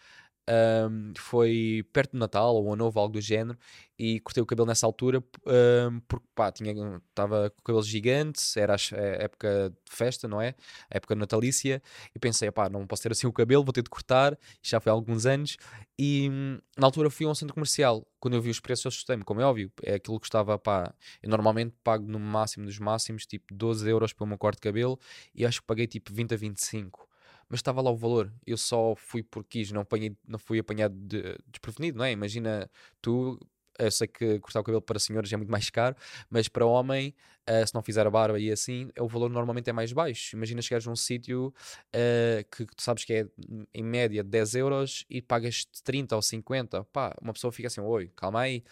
um, 0.50 1.13
foi 1.18 1.86
perto 1.92 2.12
do 2.12 2.19
Natal 2.19 2.56
ou 2.56 2.68
Ano 2.68 2.86
Novo, 2.86 3.00
algo 3.00 3.13
do 3.13 3.21
género, 3.21 3.57
e 3.97 4.19
cortei 4.19 4.44
o 4.44 4.45
cabelo 4.45 4.68
nessa 4.68 4.86
altura 4.86 5.24
um, 5.45 6.00
porque 6.01 6.25
pá, 6.36 6.50
estava 6.50 7.50
com 7.50 7.63
cabelos 7.63 7.88
gigantes, 7.88 8.56
era 8.57 8.75
a 8.75 8.77
é, 8.94 9.24
época 9.24 9.69
de 9.69 9.95
festa, 9.95 10.27
não 10.27 10.42
é? 10.42 10.50
A 10.89 10.97
época 10.97 11.15
natalícia, 11.15 11.81
e 12.13 12.19
pensei, 12.19 12.51
pá, 12.51 12.69
não 12.69 12.86
posso 12.86 13.03
ter 13.03 13.12
assim 13.12 13.27
o 13.27 13.33
cabelo, 13.33 13.63
vou 13.63 13.74
ter 13.74 13.83
de 13.83 13.89
cortar, 13.89 14.38
já 14.62 14.80
foi 14.80 14.92
há 14.92 14.94
alguns 14.94 15.25
anos, 15.25 15.57
e 15.97 16.30
hum, 16.30 16.59
na 16.77 16.88
altura 16.88 17.09
fui 17.09 17.25
a 17.25 17.30
um 17.30 17.36
centro 17.36 17.53
comercial, 17.53 18.06
quando 18.19 18.36
eu 18.36 18.41
vi 18.41 18.50
os 18.50 18.59
preços 18.59 18.86
eu 18.86 18.89
assustei-me, 18.89 19.24
como 19.24 19.41
é 19.41 19.45
óbvio, 19.45 19.71
é 19.81 19.95
aquilo 19.95 20.19
que 20.19 20.27
estava, 20.27 20.57
pá, 20.59 20.94
eu 21.24 21.30
normalmente 21.30 21.74
pago 21.83 22.06
no 22.07 22.19
máximo 22.19 22.65
dos 22.65 22.80
máximos, 22.80 23.25
tipo 23.25 23.53
12 23.53 23.89
euros 23.89 24.13
pelo 24.13 24.27
meu 24.27 24.38
corte 24.38 24.57
de 24.57 24.62
cabelo, 24.62 25.00
e 25.33 25.45
acho 25.45 25.62
que 25.62 25.68
paguei 25.68 25.88
tipo 25.88 26.13
20 26.13 26.33
a 26.33 26.38
25 26.38 27.04
mas 27.49 27.59
estava 27.59 27.81
lá 27.81 27.91
o 27.91 27.95
valor. 27.95 28.31
Eu 28.45 28.57
só 28.57 28.95
fui 28.95 29.23
porque 29.23 29.59
quis, 29.59 29.71
não, 29.71 29.81
apanhei, 29.81 30.15
não 30.27 30.39
fui 30.39 30.59
apanhado 30.59 30.95
de, 30.95 31.37
desprevenido, 31.47 31.97
não 31.97 32.05
é? 32.05 32.11
Imagina 32.11 32.69
tu. 33.01 33.39
Eu 33.77 33.91
sei 33.91 34.07
que 34.07 34.39
cortar 34.39 34.61
o 34.61 34.63
cabelo 34.63 34.81
para 34.81 34.97
senhoras 34.97 35.31
é 35.33 35.35
muito 35.35 35.51
mais 35.51 35.69
caro, 35.69 35.97
mas 36.29 36.47
para 36.47 36.65
homem, 36.65 37.13
uh, 37.49 37.67
se 37.67 37.75
não 37.75 37.83
fizer 37.83 38.07
a 38.07 38.09
barba 38.09 38.39
e 38.39 38.49
assim, 38.49 38.89
o 38.97 39.05
valor 39.05 39.29
normalmente 39.29 39.69
é 39.69 39.73
mais 39.73 39.91
baixo. 39.91 40.33
Imagina 40.33 40.61
chegares 40.61 40.85
num 40.85 40.95
sítio 40.95 41.53
uh, 41.93 42.55
que 42.55 42.65
tu 42.67 42.81
sabes 42.81 43.03
que 43.03 43.13
é 43.13 43.27
em 43.73 43.83
média 43.83 44.23
10 44.23 44.55
euros 44.55 45.05
e 45.09 45.21
pagas 45.21 45.65
30 45.83 46.15
ou 46.15 46.21
50. 46.21 46.85
Pá, 46.85 47.13
uma 47.21 47.33
pessoa 47.33 47.51
fica 47.51 47.67
assim: 47.67 47.81
oi, 47.81 48.09
calma 48.15 48.41
aí. 48.41 48.63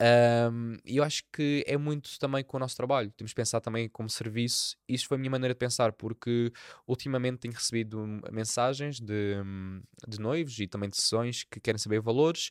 Um, 0.00 0.78
e 0.84 0.96
eu 0.96 1.04
acho 1.04 1.22
que 1.30 1.62
é 1.66 1.76
muito 1.76 2.18
também 2.18 2.42
com 2.42 2.56
o 2.56 2.60
nosso 2.60 2.74
trabalho. 2.74 3.10
Temos 3.10 3.32
de 3.32 3.34
pensar 3.34 3.60
também 3.60 3.88
como 3.88 4.08
serviço. 4.08 4.76
Isto 4.88 5.08
foi 5.08 5.16
a 5.16 5.18
minha 5.18 5.30
maneira 5.30 5.52
de 5.52 5.58
pensar, 5.58 5.92
porque 5.92 6.50
ultimamente 6.86 7.40
tenho 7.40 7.52
recebido 7.52 7.98
mensagens 8.32 8.98
de, 8.98 9.34
de 10.08 10.18
noivos 10.18 10.58
e 10.58 10.66
também 10.66 10.88
de 10.88 10.96
sessões 10.96 11.44
que 11.44 11.60
querem 11.60 11.78
saber 11.78 12.00
valores, 12.00 12.50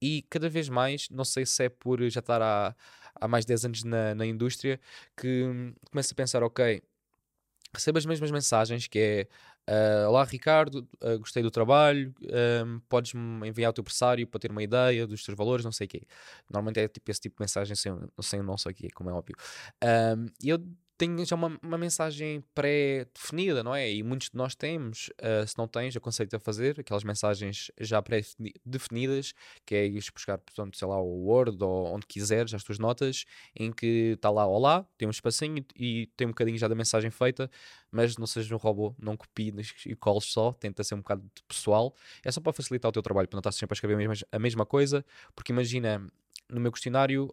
e 0.00 0.22
cada 0.30 0.48
vez 0.48 0.68
mais, 0.68 1.08
não 1.10 1.24
sei 1.24 1.44
se 1.44 1.64
é 1.64 1.68
por 1.68 2.00
já 2.08 2.20
estar 2.20 2.40
há, 2.40 2.74
há 3.14 3.28
mais 3.28 3.44
de 3.44 3.48
10 3.48 3.64
anos 3.66 3.84
na, 3.84 4.14
na 4.14 4.24
indústria, 4.24 4.80
que 5.16 5.74
começo 5.90 6.12
a 6.12 6.16
pensar: 6.16 6.42
ok, 6.42 6.82
recebo 7.74 7.98
as 7.98 8.06
mesmas 8.06 8.30
mensagens 8.30 8.86
que 8.86 8.98
é 8.98 9.28
Uh, 9.68 10.08
Olá 10.08 10.22
Ricardo, 10.22 10.88
uh, 11.02 11.18
gostei 11.18 11.42
do 11.42 11.50
trabalho, 11.50 12.14
uh, 12.22 12.80
podes-me 12.88 13.48
enviar 13.48 13.70
o 13.70 13.72
teu 13.72 13.82
pressário 13.82 14.24
para 14.24 14.38
ter 14.38 14.50
uma 14.50 14.62
ideia 14.62 15.06
dos 15.08 15.24
teus 15.24 15.36
valores, 15.36 15.64
não 15.64 15.72
sei 15.72 15.86
o 15.86 15.88
quê. 15.88 16.02
Normalmente 16.48 16.78
é 16.78 16.86
tipo 16.86 17.10
esse 17.10 17.20
tipo 17.20 17.36
de 17.36 17.42
mensagem 17.42 17.74
sem, 17.74 17.92
sem 18.22 18.40
o 18.40 18.42
não 18.44 18.56
sei 18.56 18.72
o 18.72 18.94
como 18.94 19.10
é 19.10 19.12
óbvio. 19.12 19.34
e 20.42 20.48
eu 20.48 20.58
tem 20.98 21.24
já 21.24 21.36
uma, 21.36 21.58
uma 21.62 21.76
mensagem 21.76 22.42
pré-definida, 22.54 23.62
não 23.62 23.74
é? 23.74 23.92
E 23.92 24.02
muitos 24.02 24.30
de 24.30 24.36
nós 24.36 24.54
temos. 24.54 25.10
Uh, 25.20 25.46
se 25.46 25.56
não 25.58 25.68
tens, 25.68 25.96
aconselho-te 25.96 26.36
a 26.36 26.40
fazer 26.40 26.80
aquelas 26.80 27.04
mensagens 27.04 27.70
já 27.78 28.00
pré-definidas, 28.00 29.34
que 29.66 29.74
é 29.74 29.86
ir 29.86 30.02
buscar, 30.12 30.38
portanto, 30.38 30.76
sei 30.76 30.88
lá, 30.88 30.98
o 31.00 31.26
Word 31.26 31.62
ou 31.62 31.94
onde 31.94 32.06
quiseres, 32.06 32.54
as 32.54 32.64
tuas 32.64 32.78
notas, 32.78 33.26
em 33.54 33.70
que 33.70 34.12
está 34.14 34.30
lá, 34.30 34.46
olá, 34.46 34.86
tem 34.96 35.06
um 35.06 35.10
espacinho 35.10 35.64
e 35.76 36.06
tem 36.16 36.26
um 36.26 36.30
bocadinho 36.30 36.56
já 36.56 36.66
da 36.66 36.74
mensagem 36.74 37.10
feita, 37.10 37.50
mas 37.90 38.16
não 38.16 38.26
sejas 38.26 38.50
um 38.50 38.56
robô, 38.56 38.94
não 38.98 39.16
copies 39.16 39.74
e 39.84 39.94
coles 39.94 40.24
só, 40.24 40.52
tenta 40.52 40.82
ser 40.82 40.94
um 40.94 40.98
bocado 40.98 41.22
pessoal. 41.46 41.94
É 42.24 42.32
só 42.32 42.40
para 42.40 42.52
facilitar 42.52 42.88
o 42.88 42.92
teu 42.92 43.02
trabalho, 43.02 43.28
para 43.28 43.36
não 43.36 43.40
estar 43.40 43.52
sempre 43.52 43.74
a 43.74 43.76
escrever 43.76 43.94
a 43.94 44.08
mesma, 44.08 44.26
a 44.32 44.38
mesma 44.38 44.66
coisa, 44.66 45.04
porque 45.34 45.52
imagina, 45.52 46.06
no 46.48 46.60
meu 46.60 46.72
questionário, 46.72 47.30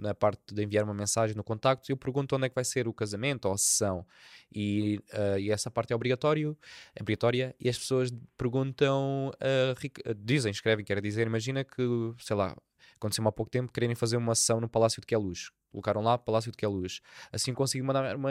na 0.00 0.14
parte 0.14 0.54
de 0.54 0.62
enviar 0.62 0.84
uma 0.84 0.94
mensagem 0.94 1.36
no 1.36 1.44
contacto, 1.44 1.90
eu 1.90 1.96
pergunto 1.96 2.36
onde 2.36 2.46
é 2.46 2.48
que 2.48 2.54
vai 2.54 2.64
ser 2.64 2.86
o 2.86 2.92
casamento 2.92 3.46
ou 3.46 3.54
a 3.54 3.58
sessão. 3.58 4.06
E, 4.52 5.00
uh, 5.12 5.38
e 5.38 5.50
essa 5.50 5.70
parte 5.70 5.92
é 5.92 5.96
obrigatório, 5.96 6.56
é 6.94 7.02
obrigatória 7.02 7.54
e 7.60 7.68
as 7.68 7.78
pessoas 7.78 8.10
perguntam, 8.36 9.30
uh, 9.30 10.14
dizem, 10.16 10.50
escrevem, 10.50 10.84
quer 10.84 11.00
dizer, 11.00 11.26
imagina 11.26 11.64
que, 11.64 11.82
sei 12.18 12.36
lá, 12.36 12.56
aconteceu 12.94 13.26
há 13.26 13.32
pouco 13.32 13.50
tempo, 13.50 13.72
quererem 13.72 13.94
fazer 13.94 14.16
uma 14.16 14.34
sessão 14.34 14.60
no 14.60 14.68
Palácio 14.68 15.00
de 15.00 15.06
Queluz. 15.06 15.50
Colocaram 15.76 16.00
lá 16.00 16.16
Palácio 16.16 16.50
de 16.50 16.56
Queluz. 16.56 17.02
Assim 17.30 17.52
consigo 17.52 17.84
mandar 17.84 18.16
uma 18.16 18.30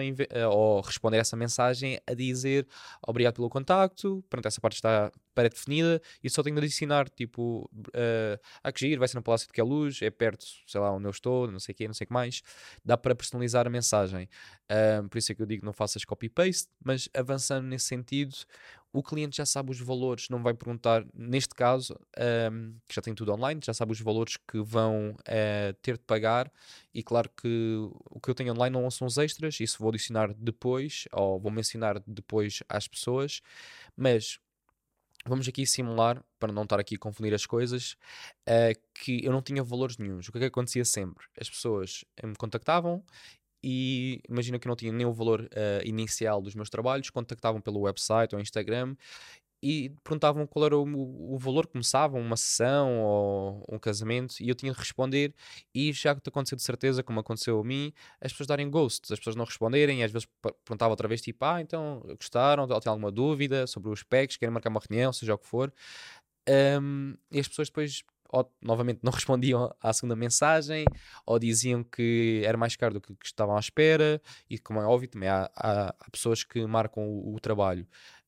ou 0.50 0.82
responder 0.82 1.18
essa 1.18 1.38
mensagem 1.38 2.00
a 2.08 2.14
dizer 2.16 2.68
obrigado 3.08 3.36
pelo 3.36 3.50
contacto, 3.50 4.26
pronto, 4.28 4.48
essa 4.48 4.60
parte 4.60 4.76
está 4.76 5.12
pré-definida 5.36 6.02
e 6.24 6.30
só 6.30 6.42
tenho 6.42 6.56
de 6.56 6.66
adicionar, 6.66 7.08
tipo, 7.10 7.70
uh, 7.90 8.40
a 8.64 8.72
que 8.72 8.80
giro, 8.80 9.00
vai 9.00 9.08
ser 9.08 9.18
no 9.18 9.22
Palácio 9.22 9.48
de 9.48 9.54
Queluz, 9.54 10.02
é 10.02 10.10
perto, 10.10 10.44
sei 10.66 10.82
lá, 10.82 10.92
onde 10.92 11.06
eu 11.06 11.12
estou, 11.12 11.52
não 11.52 11.60
sei 11.60 11.74
o 11.74 11.76
quê, 11.76 11.88
não 11.88 11.94
sei 11.94 12.06
o 12.06 12.08
que 12.08 12.14
mais. 12.14 12.42
Dá 12.84 12.98
para 12.98 13.14
personalizar 13.14 13.68
a 13.68 13.70
mensagem. 13.70 14.28
Uh, 14.72 15.08
por 15.08 15.20
isso 15.20 15.32
é 15.32 15.36
que 15.36 15.42
eu 15.42 15.46
digo 15.46 15.64
não 15.64 15.74
faças 15.74 16.04
copy-paste, 16.04 16.70
mas 16.84 17.08
avançando 17.14 17.68
nesse 17.68 17.86
sentido, 17.86 18.36
o 18.96 19.04
cliente 19.04 19.38
já 19.38 19.46
sabe 19.46 19.72
os 19.72 19.80
valores, 19.80 20.30
não 20.30 20.42
vai 20.42 20.54
perguntar, 20.54 21.06
neste 21.14 21.54
caso, 21.54 22.00
um, 22.52 22.78
que 22.88 22.96
já 22.96 23.02
tem 23.02 23.14
tudo 23.14 23.34
online, 23.34 23.60
já 23.64 23.74
sabe 23.74 23.92
os 23.92 24.00
valores 24.00 24.38
que 24.38 24.62
vão 24.62 25.12
uh, 25.12 25.74
ter 25.82 25.98
de 25.98 26.04
pagar 26.04 26.50
e 26.94 27.04
claro 27.04 27.30
que 27.30 27.76
o 28.10 28.20
que 28.22 28.30
eu 28.30 28.36
tenho 28.36 28.54
online 28.54 28.74
não 28.74 28.90
são 28.90 29.06
os 29.06 29.18
extras, 29.18 29.60
isso 29.60 29.80
vou 29.80 29.90
adicionar 29.90 30.34
depois, 30.34 31.10
ou 31.12 31.38
vou 31.38 31.52
mencionar 31.52 32.02
depois 32.08 32.64
às 32.70 32.88
pessoas, 32.88 33.42
mas 33.98 34.40
vamos 35.26 35.46
aqui 35.48 35.66
simular, 35.66 36.24
para 36.40 36.54
não 36.54 36.64
estar 36.64 36.80
aqui 36.80 36.96
a 36.96 37.00
confundir 37.00 37.34
as 37.34 37.46
coisas, 37.46 37.98
uh, 38.48 38.80
que 38.94 39.26
eu 39.26 39.32
não 39.34 39.42
tinha 39.42 39.62
valores 39.62 39.98
nenhums. 39.98 40.30
O 40.30 40.32
que 40.32 40.38
é 40.38 40.42
que 40.42 40.48
acontecia 40.48 40.86
sempre? 40.86 41.26
As 41.38 41.50
pessoas 41.50 42.06
me 42.24 42.36
contactavam 42.36 43.04
e 43.68 44.22
imagina 44.30 44.60
que 44.60 44.68
não 44.68 44.76
tinha 44.76 44.92
nem 44.92 45.08
o 45.08 45.12
valor 45.12 45.42
uh, 45.42 45.88
inicial 45.88 46.40
dos 46.40 46.54
meus 46.54 46.70
trabalhos, 46.70 47.10
contactavam 47.10 47.60
pelo 47.60 47.82
website 47.82 48.36
ou 48.36 48.40
Instagram 48.40 48.96
e 49.60 49.90
perguntavam 50.04 50.46
qual 50.46 50.66
era 50.68 50.78
o, 50.78 51.34
o, 51.34 51.40
valor, 51.40 51.66
começavam 51.66 52.22
uma 52.22 52.38
sessão 52.38 53.00
ou 53.02 53.66
um 53.68 53.80
casamento 53.80 54.36
e 54.40 54.48
eu 54.48 54.54
tinha 54.54 54.72
de 54.72 54.78
responder 54.78 55.34
e 55.74 55.92
já 55.92 56.14
te 56.14 56.30
aconteceu 56.30 56.56
de 56.56 56.62
certeza, 56.62 57.02
como 57.02 57.20
aconteceu 57.20 57.60
a 57.60 57.64
mim, 57.64 57.92
as 58.22 58.32
pessoas 58.32 58.46
darem 58.46 58.70
ghosts, 58.70 59.12
as 59.12 59.18
pessoas 59.18 59.36
não 59.36 59.46
responderem 59.46 60.02
e 60.02 60.04
às 60.04 60.12
vezes 60.12 60.28
perguntavam 60.64 60.92
outra 60.92 61.08
vez 61.08 61.20
tipo, 61.20 61.44
ah, 61.44 61.60
então 61.60 62.04
gostaram, 62.20 62.68
ou 62.70 62.80
têm 62.80 62.92
alguma 62.92 63.12
dúvida 63.12 63.66
sobre 63.66 63.90
os 63.90 64.04
packs, 64.04 64.38
querem 64.38 64.54
marcar 64.54 64.70
uma 64.70 64.82
reunião, 64.88 65.12
seja 65.12 65.34
o 65.34 65.40
que 65.40 65.48
for. 65.48 65.74
Um, 66.48 67.16
e 67.32 67.40
as 67.40 67.48
pessoas 67.48 67.70
depois 67.70 68.04
ou, 68.30 68.52
novamente 68.62 69.00
não 69.04 69.12
respondiam 69.14 69.74
à 69.82 69.94
segunda 69.94 70.16
mensagem, 70.16 70.86
ou 71.26 71.40
diziam 71.40 71.84
que 71.84 72.42
era 72.46 72.58
mais 72.58 72.76
caro 72.76 72.96
do 72.96 73.02
que, 73.02 73.16
que 73.16 73.26
estavam 73.26 73.56
à 73.56 73.60
espera, 73.60 74.22
e 74.50 74.58
como 74.60 74.80
é 74.80 74.86
óbvio, 74.86 75.10
também 75.10 75.30
há, 75.30 75.50
há, 75.56 75.96
há 76.00 76.12
pessoas 76.12 76.44
que 76.44 76.66
marcam 76.66 77.04
o, 77.04 77.36
o 77.36 77.40
trabalho. 77.40 77.88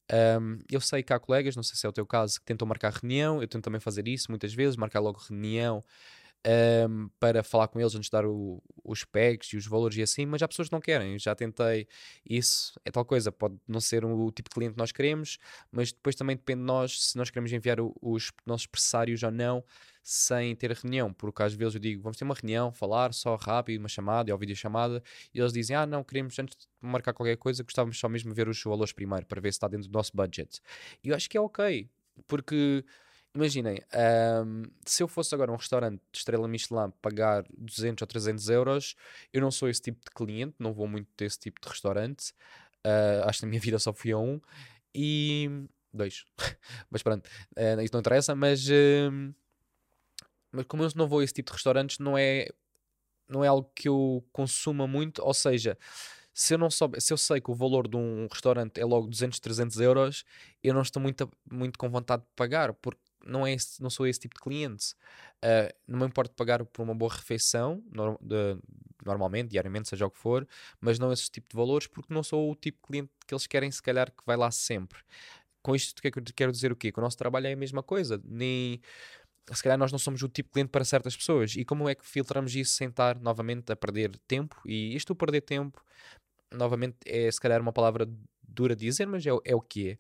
Um, 0.10 0.60
eu 0.72 0.80
sei 0.80 1.04
que 1.04 1.12
há 1.12 1.20
colegas, 1.20 1.56
não 1.56 1.64
sei 1.64 1.76
se 1.76 1.86
é 1.86 1.90
o 1.90 1.94
teu 1.94 2.06
caso, 2.06 2.40
que 2.40 2.46
tentam 2.46 2.68
marcar 2.68 2.94
reunião, 2.94 3.42
eu 3.42 3.48
tento 3.48 3.64
também 3.64 3.80
fazer 3.80 4.08
isso 4.08 4.32
muitas 4.32 4.54
vezes, 4.54 4.78
marcar 4.78 5.02
logo 5.02 5.20
reunião 5.20 5.84
um, 6.48 7.10
para 7.20 7.44
falar 7.44 7.68
com 7.68 7.80
eles 7.80 7.94
antes 7.94 8.06
de 8.06 8.12
dar 8.12 8.26
o, 8.26 8.64
os 8.84 9.04
pegs 9.04 9.52
e 9.52 9.58
os 9.58 9.68
valores 9.68 9.98
e 9.98 10.02
assim, 10.02 10.26
mas 10.26 10.42
há 10.42 10.48
pessoas 10.48 10.70
que 10.70 10.74
não 10.74 10.80
querem. 10.80 11.20
Já 11.20 11.36
tentei 11.36 11.88
isso, 12.28 12.80
é 12.86 12.92
tal 12.92 13.04
coisa, 13.04 13.32
pode 13.32 13.58
não 13.68 13.82
ser 13.82 14.06
o 14.06 14.32
tipo 14.32 14.50
de 14.50 14.54
cliente 14.54 14.74
que 14.74 14.80
nós 14.80 14.92
queremos, 14.92 15.38
mas 15.72 15.92
depois 15.92 16.16
também 16.16 16.36
depende 16.36 16.62
de 16.62 16.66
nós 16.66 17.04
se 17.04 17.18
nós 17.18 17.30
queremos 17.30 17.52
enviar 17.52 17.82
o, 17.82 17.94
os 18.02 18.32
nossos 18.46 18.66
pressários 18.66 19.24
ou 19.24 19.32
não 19.32 19.64
sem 20.02 20.56
ter 20.56 20.72
reunião, 20.72 21.12
porque 21.12 21.44
às 21.44 21.54
vezes 21.54 21.74
eu 21.74 21.82
digo, 21.82 22.02
vamos 22.02 22.18
ter 22.18 22.24
uma 22.24 22.34
reunião, 22.34 22.72
falar 22.72 23.14
só 23.14 23.36
rápido, 23.36 23.80
uma 23.80 23.90
chamada 23.90 24.32
ou 24.32 24.40
videochamada, 24.40 25.04
e 25.34 25.40
eles 25.40 25.52
dizem, 25.52 25.76
ah 25.76 25.86
não, 25.86 26.02
queremos 26.02 26.40
antes 26.40 26.56
de 26.56 26.66
marcar 26.80 27.12
qualquer 27.12 27.36
coisa, 27.36 27.62
gostávamos 27.62 28.00
só 28.00 28.08
mesmo 28.08 28.34
ver 28.34 28.48
os 28.48 28.64
valores 28.64 28.94
primeiro, 28.94 29.26
para 29.26 29.42
ver 29.42 29.52
se 29.52 29.58
está 29.58 29.68
dentro 29.68 29.90
do 29.90 29.94
nosso 29.94 30.16
budget. 30.16 30.62
E 31.04 31.10
eu 31.10 31.16
acho 31.16 31.30
que 31.30 31.38
é 31.38 31.42
ok, 31.42 31.90
porque 32.26 32.86
Imaginem, 33.38 33.80
um, 34.44 34.64
se 34.84 35.04
eu 35.04 35.08
fosse 35.08 35.36
agora 35.36 35.52
um 35.52 35.56
restaurante 35.56 36.02
de 36.12 36.18
estrela 36.18 36.48
Michelin 36.48 36.92
pagar 37.00 37.46
200 37.56 38.02
ou 38.02 38.08
300 38.08 38.50
euros, 38.50 38.96
eu 39.32 39.40
não 39.40 39.52
sou 39.52 39.70
esse 39.70 39.80
tipo 39.80 40.00
de 40.00 40.10
cliente, 40.10 40.56
não 40.58 40.74
vou 40.74 40.88
muito 40.88 41.08
desse 41.16 41.38
tipo 41.38 41.62
de 41.62 41.70
restaurante. 41.70 42.34
Uh, 42.84 43.22
acho 43.26 43.40
que 43.40 43.46
na 43.46 43.50
minha 43.50 43.62
vida 43.62 43.78
só 43.78 43.94
fui 43.94 44.12
a 44.12 44.18
um. 44.18 44.42
E. 44.92 45.52
Dois. 45.94 46.26
mas 46.90 47.04
pronto, 47.04 47.28
uh, 47.28 47.80
isso 47.80 47.94
não 47.94 48.00
interessa. 48.00 48.34
Mas, 48.34 48.68
uh, 48.68 49.36
mas 50.52 50.66
como 50.66 50.82
eu 50.82 50.90
não 50.96 51.08
vou 51.08 51.20
a 51.20 51.24
esse 51.24 51.34
tipo 51.34 51.52
de 51.52 51.58
restaurantes, 51.58 52.00
não 52.00 52.18
é, 52.18 52.48
não 53.30 53.44
é 53.44 53.48
algo 53.48 53.72
que 53.76 53.88
eu 53.88 54.26
consuma 54.32 54.88
muito. 54.88 55.22
Ou 55.24 55.34
seja, 55.36 55.78
se 56.34 56.56
eu 56.56 56.58
não 56.58 56.72
soube, 56.72 57.00
se 57.00 57.14
eu 57.14 57.18
sei 57.18 57.40
que 57.40 57.52
o 57.52 57.56
valor 57.56 57.88
de 57.88 57.98
um 57.98 58.28
restaurante 58.32 58.82
é 58.82 58.86
logo 58.86 59.06
200, 59.06 59.40
300 59.40 59.80
euros, 59.80 60.26
eu 60.64 60.74
não 60.74 60.82
estou 60.82 61.00
muito, 61.00 61.32
muito 61.52 61.78
com 61.78 61.88
vontade 61.88 62.24
de 62.24 62.30
pagar, 62.36 62.74
porque 62.74 63.07
não, 63.28 63.46
é 63.46 63.54
esse, 63.54 63.82
não 63.82 63.90
sou 63.90 64.08
esse 64.08 64.20
tipo 64.20 64.36
de 64.36 64.42
cliente. 64.42 64.94
Uh, 65.44 65.74
não 65.88 66.00
me 66.00 66.06
importo 66.06 66.34
pagar 66.36 66.66
por 66.66 66.82
uma 66.82 66.96
boa 66.96 67.14
refeição, 67.14 67.84
de, 68.22 68.58
normalmente, 69.06 69.50
diariamente, 69.50 69.90
seja 69.90 70.06
o 70.06 70.12
que 70.12 70.18
for, 70.18 70.48
mas 70.82 70.98
não 70.98 71.12
esse 71.12 71.30
tipo 71.30 71.50
de 71.50 71.56
valores, 71.56 71.88
porque 71.88 72.14
não 72.14 72.24
sou 72.24 72.52
o 72.52 72.56
tipo 72.56 72.80
de 72.82 72.88
cliente 72.88 73.12
que 73.26 73.34
eles 73.34 73.48
querem, 73.48 73.72
se 73.72 73.82
calhar, 73.82 74.12
que 74.12 74.24
vai 74.26 74.38
lá 74.38 74.50
sempre. 74.52 75.00
Com 75.62 75.76
isto, 75.76 76.02
que 76.02 76.10
quero 76.12 76.52
dizer 76.52 76.72
o 76.72 76.76
quê? 76.76 76.92
Que 76.92 77.00
o 77.00 77.04
nosso 77.04 77.18
trabalho 77.18 77.48
é 77.48 77.54
a 77.54 77.58
mesma 77.58 77.84
coisa. 77.84 78.22
Nem 78.24 78.82
se 79.56 79.64
calhar 79.64 79.78
nós 79.78 79.92
não 79.92 80.00
somos 80.00 80.22
o 80.24 80.28
tipo 80.28 80.50
de 80.50 80.54
cliente 80.54 80.70
para 80.70 80.84
certas 80.84 81.16
pessoas. 81.16 81.56
E 81.56 81.64
como 81.64 81.88
é 81.88 81.96
que 81.96 82.06
filtramos 82.06 82.56
isso 82.56 82.74
sem 82.74 82.90
estar 82.90 83.20
novamente 83.20 83.72
a 83.72 83.76
perder 83.76 84.18
tempo? 84.28 84.60
E 84.66 84.96
isto 84.96 85.16
perder 85.16 85.42
tempo, 85.42 85.82
novamente, 86.52 86.98
é 87.06 87.32
se 87.32 87.40
calhar 87.40 87.62
uma 87.62 87.72
palavra 87.72 88.08
dura 88.48 88.76
de 88.76 88.86
dizer, 88.86 89.08
mas 89.08 89.26
é, 89.26 89.30
é 89.46 89.56
o 89.56 89.62
que 89.62 89.92
é. 89.92 89.98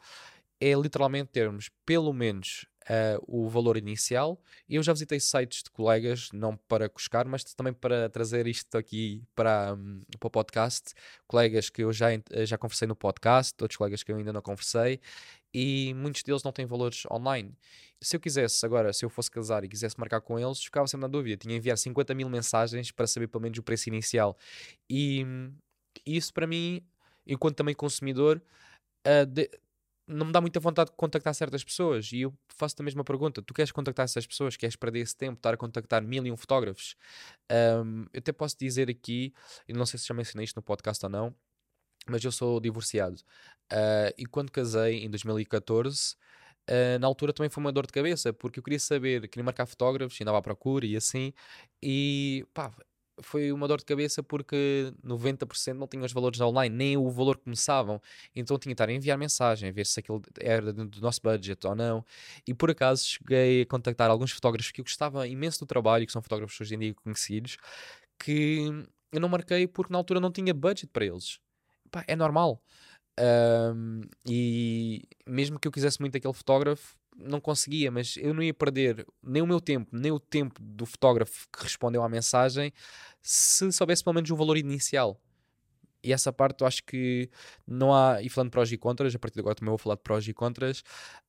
É 0.59 0.73
literalmente 0.73 1.29
termos 1.31 1.69
pelo 1.85 2.11
menos 2.11 2.65
uh, 2.89 3.23
o 3.27 3.49
valor 3.49 3.77
inicial. 3.77 4.41
Eu 4.69 4.81
já 4.81 4.93
visitei 4.93 5.19
sites 5.19 5.63
de 5.63 5.69
colegas, 5.69 6.29
não 6.33 6.55
para 6.55 6.89
cuscar, 6.89 7.25
mas 7.25 7.43
também 7.43 7.73
para 7.73 8.09
trazer 8.09 8.47
isto 8.47 8.77
aqui 8.77 9.23
para, 9.35 9.73
um, 9.73 10.01
para 10.19 10.27
o 10.27 10.29
podcast. 10.29 10.93
Colegas 11.27 11.69
que 11.69 11.83
eu 11.83 11.91
já, 11.93 12.07
já 12.45 12.57
conversei 12.57 12.87
no 12.87 12.95
podcast, 12.95 13.55
outros 13.61 13.77
colegas 13.77 14.03
que 14.03 14.11
eu 14.11 14.17
ainda 14.17 14.33
não 14.33 14.41
conversei, 14.41 14.99
e 15.53 15.93
muitos 15.95 16.23
deles 16.23 16.43
não 16.43 16.51
têm 16.51 16.65
valores 16.65 17.03
online. 17.11 17.55
Se 18.01 18.15
eu 18.15 18.19
quisesse 18.19 18.65
agora, 18.65 18.93
se 18.93 19.03
eu 19.03 19.09
fosse 19.09 19.31
casar 19.31 19.63
e 19.63 19.67
quisesse 19.67 19.99
marcar 19.99 20.21
com 20.21 20.37
eles, 20.37 20.63
ficava 20.63 20.87
sempre 20.87 21.01
na 21.01 21.07
dúvida. 21.07 21.37
Tinha 21.37 21.53
que 21.53 21.57
enviar 21.57 21.77
50 21.77 22.13
mil 22.13 22.29
mensagens 22.29 22.91
para 22.91 23.07
saber 23.07 23.27
pelo 23.27 23.41
menos 23.41 23.57
o 23.57 23.63
preço 23.63 23.89
inicial. 23.89 24.37
E 24.89 25.25
hum, 25.25 25.51
isso 26.05 26.33
para 26.33 26.45
mim, 26.45 26.81
enquanto 27.25 27.55
também 27.55 27.73
consumidor, 27.73 28.41
uh, 29.05 29.25
de, 29.25 29.49
não 30.07 30.27
me 30.27 30.31
dá 30.31 30.39
muita 30.39 30.59
vontade 30.59 30.89
de 30.89 30.95
contactar 30.95 31.33
certas 31.33 31.63
pessoas. 31.63 32.11
E 32.11 32.21
eu 32.21 32.33
faço 32.47 32.75
a 32.79 32.83
mesma 32.83 33.03
pergunta: 33.03 33.41
tu 33.41 33.53
queres 33.53 33.71
contactar 33.71 34.05
essas 34.05 34.25
pessoas? 34.25 34.55
Queres 34.55 34.75
perder 34.75 35.01
esse 35.01 35.15
tempo, 35.15 35.37
estar 35.37 35.53
a 35.53 35.57
contactar 35.57 36.01
mil 36.01 36.25
e 36.25 36.31
um 36.31 36.37
fotógrafos? 36.37 36.95
Um, 37.51 38.05
eu 38.13 38.19
até 38.19 38.31
posso 38.31 38.55
dizer 38.57 38.89
aqui, 38.89 39.33
e 39.67 39.73
não 39.73 39.85
sei 39.85 39.99
se 39.99 40.07
já 40.07 40.13
mencionei 40.13 40.45
isto 40.45 40.55
no 40.55 40.61
podcast 40.61 41.05
ou 41.05 41.09
não, 41.09 41.35
mas 42.07 42.23
eu 42.23 42.31
sou 42.31 42.59
divorciado. 42.59 43.17
Uh, 43.71 44.13
e 44.17 44.25
quando 44.25 44.51
casei 44.51 45.03
em 45.03 45.09
2014. 45.09 46.15
Uh, 46.69 46.99
na 46.99 47.07
altura 47.07 47.31
também 47.31 47.49
foi 47.49 47.63
uma 47.63 47.71
dor 47.71 47.85
de 47.85 47.93
cabeça, 47.93 48.33
porque 48.33 48.59
eu 48.59 48.63
queria 48.63 48.79
saber, 48.79 49.29
queria 49.29 49.43
marcar 49.43 49.65
fotógrafos, 49.65 50.19
andava 50.19 50.39
à 50.39 50.41
procura 50.41 50.85
e 50.85 50.97
assim, 50.97 51.31
e 51.81 52.45
pá, 52.53 52.73
foi 53.21 53.51
uma 53.51 53.67
dor 53.67 53.79
de 53.79 53.85
cabeça 53.85 54.21
porque 54.21 54.93
90% 55.03 55.73
não 55.73 55.87
tinham 55.87 56.05
os 56.05 56.13
valores 56.13 56.39
online, 56.39 56.75
nem 56.75 56.97
o 56.97 57.09
valor 57.09 57.37
que 57.37 57.43
começavam. 57.43 58.01
Então 58.35 58.57
tinha 58.57 58.71
que 58.71 58.73
estar 58.73 58.89
a 58.89 58.93
enviar 58.93 59.17
mensagem, 59.17 59.69
a 59.69 59.71
ver 59.71 59.85
se 59.85 59.99
aquilo 59.99 60.21
era 60.39 60.71
do 60.73 61.01
nosso 61.01 61.21
budget 61.21 61.65
ou 61.65 61.75
não. 61.75 62.05
E 62.47 62.53
por 62.53 62.71
acaso 62.71 63.05
cheguei 63.05 63.61
a 63.63 63.65
contactar 63.65 64.09
alguns 64.09 64.31
fotógrafos 64.31 64.71
que 64.71 64.81
eu 64.81 64.85
gostava 64.85 65.27
imenso 65.27 65.59
do 65.59 65.65
trabalho, 65.65 66.05
que 66.05 66.11
são 66.11 66.21
fotógrafos 66.21 66.59
hoje 66.59 66.75
em 66.75 66.79
dia 66.79 66.93
conhecidos, 66.93 67.57
que 68.19 68.67
eu 69.11 69.19
não 69.19 69.29
marquei 69.29 69.67
porque 69.67 69.91
na 69.91 69.99
altura 69.99 70.19
não 70.19 70.31
tinha 70.31 70.53
budget 70.53 70.87
para 70.87 71.05
eles. 71.05 71.39
Pá, 71.91 72.03
é 72.07 72.15
normal. 72.15 72.61
Um, 73.19 74.01
e 74.27 75.01
mesmo 75.25 75.59
que 75.59 75.67
eu 75.67 75.71
quisesse 75.71 75.99
muito 75.99 76.15
aquele 76.15 76.33
fotógrafo, 76.33 76.95
não 77.17 77.39
conseguia, 77.39 77.89
mas 77.91 78.15
eu 78.17 78.33
não 78.33 78.43
ia 78.43 78.53
perder 78.53 79.05
nem 79.23 79.41
o 79.41 79.47
meu 79.47 79.59
tempo, 79.59 79.89
nem 79.91 80.11
o 80.11 80.19
tempo 80.19 80.61
do 80.61 80.85
fotógrafo 80.85 81.47
que 81.51 81.63
respondeu 81.63 82.03
à 82.03 82.09
mensagem 82.09 82.71
se 83.21 83.71
soubesse 83.71 84.03
pelo 84.03 84.13
menos 84.13 84.29
o 84.29 84.35
valor 84.35 84.57
inicial. 84.57 85.19
E 86.03 86.13
essa 86.13 86.31
parte 86.31 86.61
eu 86.61 86.67
acho 86.67 86.83
que 86.83 87.29
não 87.65 87.93
há, 87.93 88.21
e 88.21 88.29
falando 88.29 88.49
de 88.49 88.51
prós 88.51 88.71
e 88.71 88.77
contras, 88.77 89.13
a 89.13 89.19
partir 89.19 89.35
de 89.35 89.39
agora 89.41 89.55
também 89.55 89.69
vou 89.69 89.77
falar 89.77 89.95
de 89.95 90.03
prós 90.03 90.27
e 90.27 90.33
contras, 90.33 90.79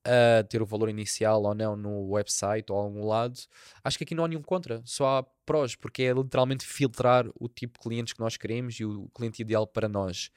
uh, 0.07 0.47
ter 0.47 0.61
o 0.61 0.65
valor 0.65 0.89
inicial 0.89 1.43
ou 1.43 1.55
não 1.55 1.75
no 1.75 2.11
website 2.11 2.71
ou 2.71 2.79
a 2.79 2.83
algum 2.83 3.05
lado, 3.05 3.37
acho 3.83 3.97
que 3.97 4.03
aqui 4.03 4.15
não 4.15 4.23
há 4.23 4.27
nenhum 4.27 4.43
contra, 4.43 4.81
só 4.85 5.17
há 5.17 5.23
prós, 5.45 5.75
porque 5.75 6.03
é 6.03 6.13
literalmente 6.13 6.65
filtrar 6.65 7.25
o 7.39 7.49
tipo 7.49 7.79
de 7.79 7.83
clientes 7.83 8.13
que 8.13 8.19
nós 8.19 8.37
queremos 8.37 8.79
e 8.79 8.85
o 8.85 9.09
cliente 9.09 9.41
ideal 9.41 9.65
para 9.65 9.89
nós. 9.89 10.29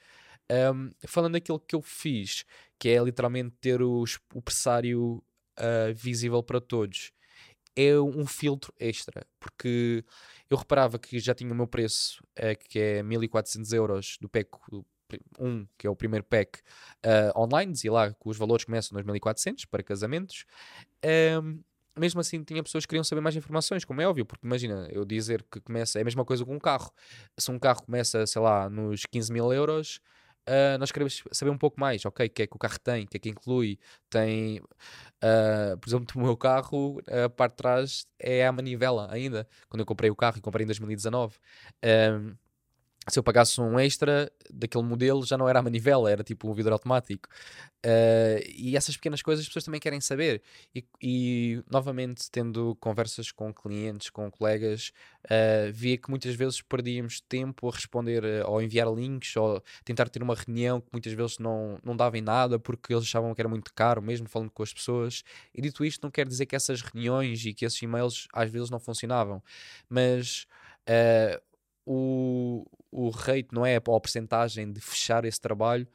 Um, 0.51 0.89
falando 1.07 1.33
daquilo 1.33 1.59
que 1.59 1.75
eu 1.75 1.81
fiz, 1.81 2.43
que 2.77 2.89
é 2.89 3.01
literalmente 3.01 3.55
ter 3.61 3.81
os, 3.81 4.19
o 4.33 4.41
pressário 4.41 5.23
uh, 5.59 5.93
visível 5.95 6.41
para 6.43 6.61
todos 6.61 7.11
é 7.75 7.99
um 7.99 8.25
filtro 8.27 8.71
extra, 8.79 9.25
porque 9.39 10.05
eu 10.47 10.57
reparava 10.57 10.99
que 10.99 11.19
já 11.19 11.33
tinha 11.33 11.51
o 11.51 11.55
meu 11.55 11.65
preço, 11.65 12.23
é, 12.35 12.53
que 12.53 12.77
é 12.77 13.01
1400 13.01 13.73
euros 13.73 14.17
do 14.21 14.29
PEC 14.29 14.47
1, 15.39 15.67
que 15.75 15.87
é 15.87 15.89
o 15.89 15.95
primeiro 15.95 16.23
pack 16.23 16.59
uh, 17.03 17.39
online, 17.39 17.71
dizia 17.71 17.91
lá 17.91 18.11
que 18.11 18.29
os 18.29 18.37
valores 18.37 18.65
começam 18.65 18.95
nos 18.95 19.03
1400 19.03 19.65
para 19.65 19.81
casamentos. 19.81 20.45
Mesmo 21.95 22.19
assim, 22.19 22.43
tinha 22.43 22.63
pessoas 22.63 22.85
que 22.85 22.89
queriam 22.89 23.03
saber 23.03 23.21
mais 23.21 23.35
informações, 23.35 23.85
como 23.85 24.01
é 24.01 24.07
óbvio, 24.07 24.25
porque 24.25 24.45
imagina, 24.45 24.87
eu 24.91 25.05
dizer 25.05 25.43
que 25.43 25.59
começa, 25.59 25.99
é 25.99 26.01
a 26.01 26.05
mesma 26.05 26.25
coisa 26.25 26.43
com 26.43 26.55
um 26.55 26.59
carro. 26.59 26.91
Se 27.37 27.51
um 27.51 27.59
carro 27.59 27.83
começa, 27.83 28.25
sei 28.25 28.41
lá, 28.41 28.67
nos 28.67 29.05
15 29.05 29.31
mil 29.31 29.53
euros, 29.53 29.99
Uh, 30.47 30.77
nós 30.77 30.91
queremos 30.91 31.23
saber 31.31 31.51
um 31.51 31.57
pouco 31.57 31.79
mais, 31.79 32.05
ok? 32.05 32.27
O 32.27 32.29
que 32.29 32.43
é 32.43 32.47
que 32.47 32.55
o 32.55 32.59
carro 32.59 32.79
tem, 32.79 33.05
o 33.05 33.07
que 33.07 33.17
é 33.17 33.19
que 33.19 33.29
inclui? 33.29 33.79
Tem, 34.09 34.59
uh, 34.59 35.77
por 35.79 35.89
exemplo, 35.89 36.07
o 36.21 36.25
meu 36.25 36.37
carro, 36.37 37.01
a 37.25 37.29
parte 37.29 37.53
de 37.53 37.57
trás 37.57 38.05
é 38.19 38.45
a 38.45 38.51
manivela 38.51 39.07
ainda. 39.11 39.47
Quando 39.69 39.81
eu 39.81 39.85
comprei 39.85 40.09
o 40.09 40.15
carro, 40.15 40.37
e 40.37 40.41
comprei 40.41 40.63
em 40.63 40.67
2019. 40.67 41.37
Um, 41.83 42.35
se 43.09 43.19
eu 43.19 43.23
pagasse 43.23 43.59
um 43.59 43.79
extra 43.79 44.31
daquele 44.49 44.83
modelo 44.83 45.25
já 45.25 45.37
não 45.37 45.49
era 45.49 45.59
a 45.59 45.61
manivela, 45.61 46.09
era 46.09 46.23
tipo 46.23 46.49
um 46.49 46.53
vidro 46.53 46.71
automático. 46.73 47.27
Uh, 47.85 48.39
e 48.55 48.77
essas 48.77 48.95
pequenas 48.95 49.21
coisas 49.21 49.43
as 49.43 49.47
pessoas 49.47 49.65
também 49.65 49.79
querem 49.79 49.99
saber. 49.99 50.41
E, 50.73 50.85
e 51.01 51.63
novamente, 51.69 52.31
tendo 52.31 52.77
conversas 52.79 53.29
com 53.29 53.53
clientes, 53.53 54.09
com 54.09 54.31
colegas, 54.31 54.93
uh, 55.25 55.71
via 55.73 55.97
que 55.97 56.09
muitas 56.09 56.33
vezes 56.33 56.61
perdíamos 56.61 57.19
tempo 57.19 57.67
a 57.67 57.71
responder 57.73 58.23
uh, 58.23 58.49
ou 58.49 58.61
enviar 58.61 58.87
links 58.93 59.35
ou 59.35 59.61
tentar 59.83 60.07
ter 60.07 60.23
uma 60.23 60.35
reunião 60.35 60.79
que 60.79 60.87
muitas 60.93 61.11
vezes 61.11 61.39
não, 61.39 61.77
não 61.83 61.97
dava 61.97 62.17
em 62.17 62.21
nada 62.21 62.57
porque 62.57 62.93
eles 62.93 63.03
achavam 63.03 63.35
que 63.35 63.41
era 63.41 63.49
muito 63.49 63.73
caro, 63.73 64.01
mesmo 64.01 64.29
falando 64.29 64.49
com 64.49 64.63
as 64.63 64.73
pessoas. 64.73 65.23
E 65.53 65.61
dito 65.61 65.83
isto, 65.83 66.03
não 66.03 66.11
quer 66.11 66.25
dizer 66.25 66.45
que 66.45 66.55
essas 66.55 66.79
reuniões 66.79 67.45
e 67.45 67.53
que 67.53 67.65
esses 67.65 67.81
e-mails 67.81 68.27
às 68.31 68.49
vezes 68.49 68.69
não 68.69 68.79
funcionavam, 68.79 69.43
mas. 69.89 70.47
Uh, 70.87 71.41
o, 71.85 72.65
o 72.93 73.09
rate, 73.09 73.47
não 73.51 73.65
é? 73.65 73.81
Ou 73.85 73.95
a 73.95 73.99
porcentagem 73.99 74.71
de 74.71 74.79
fechar 74.79 75.25
esse 75.25 75.41
trabalho, 75.41 75.87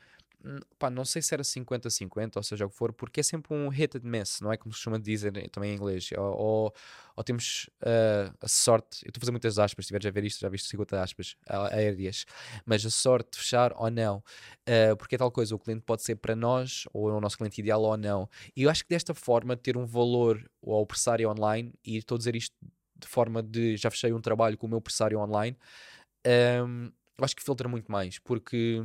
hum, 0.44 0.58
pá, 0.78 0.90
não 0.90 1.04
sei 1.04 1.22
se 1.22 1.32
era 1.32 1.44
50-50, 1.44 2.36
ou 2.36 2.42
seja 2.42 2.66
o 2.66 2.70
que 2.70 2.76
for, 2.76 2.92
porque 2.92 3.20
é 3.20 3.22
sempre 3.22 3.54
um 3.54 3.68
hit 3.68 3.96
and 3.96 4.00
miss, 4.02 4.40
não 4.40 4.52
é 4.52 4.56
como 4.56 4.74
se 4.74 4.80
chama 4.80 4.98
dizer 4.98 5.32
também 5.50 5.70
em 5.70 5.74
inglês. 5.76 6.10
Ou, 6.16 6.36
ou, 6.36 6.74
ou 7.16 7.24
temos 7.24 7.70
uh, 7.82 8.34
a 8.40 8.48
sorte, 8.48 9.04
eu 9.04 9.10
estou 9.10 9.20
a 9.20 9.22
fazer 9.22 9.30
muitas 9.30 9.58
aspas, 9.58 9.84
se 9.84 9.86
estiveres 9.86 10.06
a 10.06 10.10
ver 10.10 10.24
isto, 10.24 10.40
já 10.40 10.48
viste 10.48 10.68
50 10.68 11.00
aspas 11.00 11.36
aéreas, 11.46 12.26
mas 12.66 12.84
a 12.84 12.90
sorte 12.90 13.32
de 13.32 13.38
fechar 13.38 13.72
ou 13.76 13.90
não, 13.90 14.16
uh, 14.18 14.96
porque 14.96 15.14
é 15.14 15.18
tal 15.18 15.30
coisa, 15.30 15.54
o 15.54 15.58
cliente 15.58 15.82
pode 15.86 16.02
ser 16.02 16.16
para 16.16 16.34
nós, 16.34 16.84
ou 16.92 17.08
é 17.08 17.12
o 17.12 17.20
nosso 17.20 17.38
cliente 17.38 17.60
ideal 17.60 17.82
ou 17.82 17.96
não. 17.96 18.28
E 18.56 18.64
eu 18.64 18.70
acho 18.70 18.82
que 18.82 18.90
desta 18.90 19.14
forma, 19.14 19.56
ter 19.56 19.76
um 19.76 19.86
valor 19.86 20.44
ao 20.66 20.84
pressário 20.84 21.30
online, 21.30 21.72
e 21.84 21.96
estou 21.96 22.16
a 22.16 22.18
dizer 22.18 22.34
isto 22.34 22.56
de 23.00 23.06
forma 23.06 23.40
de 23.40 23.76
já 23.76 23.90
fechei 23.90 24.12
um 24.12 24.20
trabalho 24.20 24.58
com 24.58 24.66
o 24.66 24.70
meu 24.70 24.80
pressário 24.80 25.20
online, 25.20 25.56
um, 26.26 26.92
acho 27.20 27.36
que 27.36 27.42
filtra 27.42 27.68
muito 27.68 27.90
mais, 27.90 28.18
porque 28.18 28.84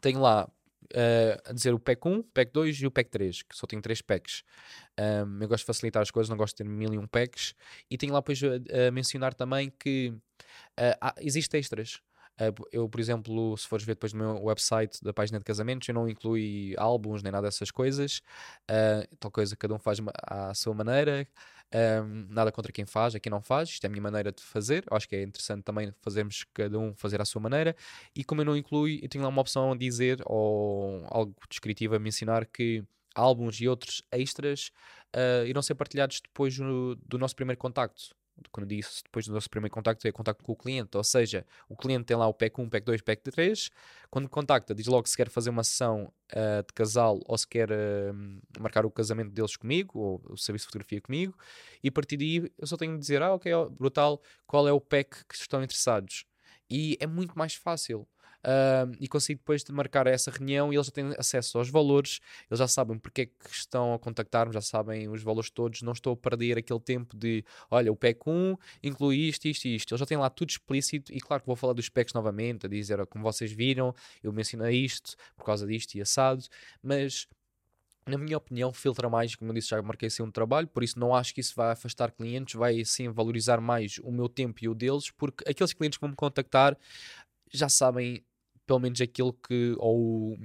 tenho 0.00 0.20
lá 0.20 0.48
uh, 0.92 1.50
a 1.50 1.52
dizer 1.52 1.74
o 1.74 1.78
pack 1.78 2.06
1, 2.06 2.22
pack 2.22 2.52
2 2.52 2.76
e 2.80 2.86
o 2.86 2.90
pack 2.90 3.10
3, 3.10 3.42
que 3.42 3.56
só 3.56 3.66
tenho 3.66 3.82
3 3.82 4.02
packs. 4.02 4.42
Um, 4.98 5.42
eu 5.42 5.48
gosto 5.48 5.62
de 5.62 5.66
facilitar 5.66 6.02
as 6.02 6.10
coisas, 6.10 6.28
não 6.28 6.36
gosto 6.36 6.56
de 6.56 6.64
ter 6.64 6.68
mil 6.68 6.92
e 6.92 6.98
um 6.98 7.06
packs. 7.06 7.54
E 7.90 7.96
tenho 7.96 8.12
lá 8.12 8.20
depois 8.20 8.40
a, 8.42 8.88
a 8.88 8.90
mencionar 8.90 9.34
também 9.34 9.72
que 9.78 10.12
uh, 10.78 10.96
há, 11.00 11.14
existe 11.20 11.56
extras. 11.56 12.00
Uh, 12.40 12.66
eu, 12.72 12.88
por 12.88 13.00
exemplo, 13.00 13.56
se 13.56 13.68
fores 13.68 13.84
ver 13.84 13.94
depois 13.94 14.12
no 14.12 14.18
meu 14.18 14.44
website 14.44 15.02
da 15.02 15.12
página 15.12 15.38
de 15.38 15.44
casamentos, 15.44 15.86
eu 15.88 15.94
não 15.94 16.08
inclui 16.08 16.74
álbuns 16.78 17.22
nem 17.22 17.30
nada 17.30 17.46
dessas 17.46 17.70
coisas. 17.70 18.22
Tal 19.20 19.30
coisa, 19.30 19.56
cada 19.56 19.74
um 19.74 19.78
faz 19.78 19.98
à 20.22 20.54
sua 20.54 20.74
maneira. 20.74 21.28
Um, 21.74 22.26
nada 22.28 22.52
contra 22.52 22.70
quem 22.70 22.84
faz, 22.84 23.14
a 23.14 23.20
quem 23.20 23.30
não 23.30 23.40
faz, 23.40 23.70
isto 23.70 23.84
é 23.84 23.86
a 23.86 23.90
minha 23.90 24.02
maneira 24.02 24.30
de 24.30 24.42
fazer. 24.42 24.84
acho 24.90 25.08
que 25.08 25.16
é 25.16 25.22
interessante 25.22 25.62
também 25.62 25.92
fazermos 26.00 26.44
cada 26.52 26.78
um 26.78 26.94
fazer 26.94 27.20
à 27.20 27.24
sua 27.24 27.40
maneira. 27.40 27.74
E 28.14 28.22
como 28.22 28.40
eu 28.42 28.44
não 28.44 28.56
inclui, 28.56 29.00
eu 29.02 29.08
tenho 29.08 29.24
lá 29.24 29.30
uma 29.30 29.40
opção 29.40 29.72
a 29.72 29.76
dizer 29.76 30.22
ou 30.26 31.04
algo 31.08 31.34
descritivo 31.48 31.94
a 31.94 31.98
mencionar 31.98 32.46
que 32.46 32.84
álbuns 33.14 33.60
e 33.60 33.68
outros 33.68 34.02
extras 34.10 34.70
uh, 35.14 35.46
irão 35.46 35.62
ser 35.62 35.74
partilhados 35.74 36.20
depois 36.20 36.56
do, 36.56 36.96
do 36.96 37.18
nosso 37.18 37.36
primeiro 37.36 37.58
contacto 37.58 38.14
quando 38.50 38.66
disse 38.66 39.02
depois 39.04 39.26
do 39.26 39.32
nosso 39.32 39.48
primeiro 39.48 39.72
contacto, 39.72 40.06
é 40.06 40.12
contacto 40.12 40.42
com 40.42 40.52
o 40.52 40.56
cliente. 40.56 40.96
Ou 40.96 41.04
seja, 41.04 41.46
o 41.68 41.76
cliente 41.76 42.04
tem 42.04 42.16
lá 42.16 42.26
o 42.26 42.34
PEC 42.34 42.60
1, 42.60 42.68
PEC 42.68 42.84
2, 42.84 43.02
PEC 43.02 43.22
3. 43.30 43.70
Quando 44.10 44.28
contacta, 44.28 44.74
diz 44.74 44.86
logo 44.86 45.08
se 45.08 45.16
quer 45.16 45.28
fazer 45.28 45.50
uma 45.50 45.64
sessão 45.64 46.12
uh, 46.32 46.66
de 46.66 46.72
casal 46.74 47.20
ou 47.26 47.36
se 47.36 47.46
quer 47.46 47.70
uh, 47.70 48.40
marcar 48.58 48.84
o 48.84 48.90
casamento 48.90 49.30
deles 49.30 49.56
comigo 49.56 49.98
ou 49.98 50.22
o 50.30 50.36
serviço 50.36 50.64
de 50.64 50.68
fotografia 50.68 51.00
comigo. 51.00 51.36
E 51.82 51.88
a 51.88 51.92
partir 51.92 52.16
daí 52.16 52.50
eu 52.58 52.66
só 52.66 52.76
tenho 52.76 52.92
de 52.94 52.98
dizer: 52.98 53.22
Ah, 53.22 53.34
ok, 53.34 53.52
brutal, 53.70 54.20
qual 54.46 54.66
é 54.66 54.72
o 54.72 54.80
PEC 54.80 55.24
que 55.28 55.34
estão 55.34 55.62
interessados? 55.62 56.24
E 56.70 56.96
é 57.00 57.06
muito 57.06 57.36
mais 57.36 57.54
fácil 57.54 58.08
uh, 58.44 58.92
e 59.00 59.08
consigo 59.08 59.38
depois 59.38 59.62
de 59.62 59.72
marcar 59.72 60.06
essa 60.06 60.30
reunião 60.30 60.72
e 60.72 60.76
eles 60.76 60.86
já 60.86 60.92
têm 60.92 61.14
acesso 61.18 61.58
aos 61.58 61.68
valores, 61.68 62.20
eles 62.50 62.58
já 62.58 62.68
sabem 62.68 62.98
porque 62.98 63.22
é 63.22 63.26
que 63.26 63.50
estão 63.50 63.94
a 63.94 63.98
contactar-me, 63.98 64.52
já 64.52 64.60
sabem 64.60 65.08
os 65.08 65.22
valores 65.22 65.50
todos, 65.50 65.82
não 65.82 65.92
estou 65.92 66.12
a 66.12 66.16
perder 66.16 66.58
aquele 66.58 66.80
tempo 66.80 67.16
de 67.16 67.44
olha, 67.70 67.92
o 67.92 67.96
PEC 67.96 68.20
1 68.26 68.56
inclui 68.82 69.16
isto, 69.16 69.46
isto 69.46 69.66
e 69.66 69.76
isto. 69.76 69.92
Eles 69.92 70.00
já 70.00 70.06
têm 70.06 70.18
lá 70.18 70.30
tudo 70.30 70.50
explícito 70.50 71.12
e 71.12 71.20
claro 71.20 71.42
que 71.42 71.46
vou 71.46 71.56
falar 71.56 71.72
dos 71.72 71.88
PECs 71.88 72.14
novamente, 72.14 72.66
a 72.66 72.68
dizer 72.68 73.04
como 73.06 73.24
vocês 73.24 73.52
viram, 73.52 73.94
eu 74.22 74.32
mencionei 74.32 74.84
isto 74.84 75.16
por 75.36 75.44
causa 75.44 75.66
disto 75.66 75.94
e 75.94 76.02
assado, 76.02 76.44
mas 76.82 77.26
na 78.04 78.18
minha 78.18 78.36
opinião, 78.36 78.72
filtra 78.72 79.08
mais, 79.08 79.36
como 79.36 79.50
eu 79.50 79.54
disse, 79.54 79.68
já 79.68 79.80
marquei 79.80 80.08
assim 80.08 80.22
um 80.24 80.30
trabalho, 80.30 80.66
por 80.66 80.82
isso 80.82 80.98
não 80.98 81.14
acho 81.14 81.32
que 81.32 81.40
isso 81.40 81.54
vai 81.54 81.70
afastar 81.70 82.10
clientes, 82.10 82.54
vai 82.54 82.84
sim 82.84 83.08
valorizar 83.08 83.60
mais 83.60 83.98
o 84.02 84.10
meu 84.10 84.28
tempo 84.28 84.58
e 84.64 84.68
o 84.68 84.74
deles, 84.74 85.10
porque 85.10 85.48
aqueles 85.48 85.72
clientes 85.72 85.98
que 85.98 86.00
vão 86.00 86.10
me 86.10 86.16
contactar 86.16 86.76
já 87.52 87.68
sabem 87.68 88.24
pelo 88.66 88.80
menos 88.80 89.00
aquilo 89.00 89.32
que, 89.32 89.74
ou 89.78 90.38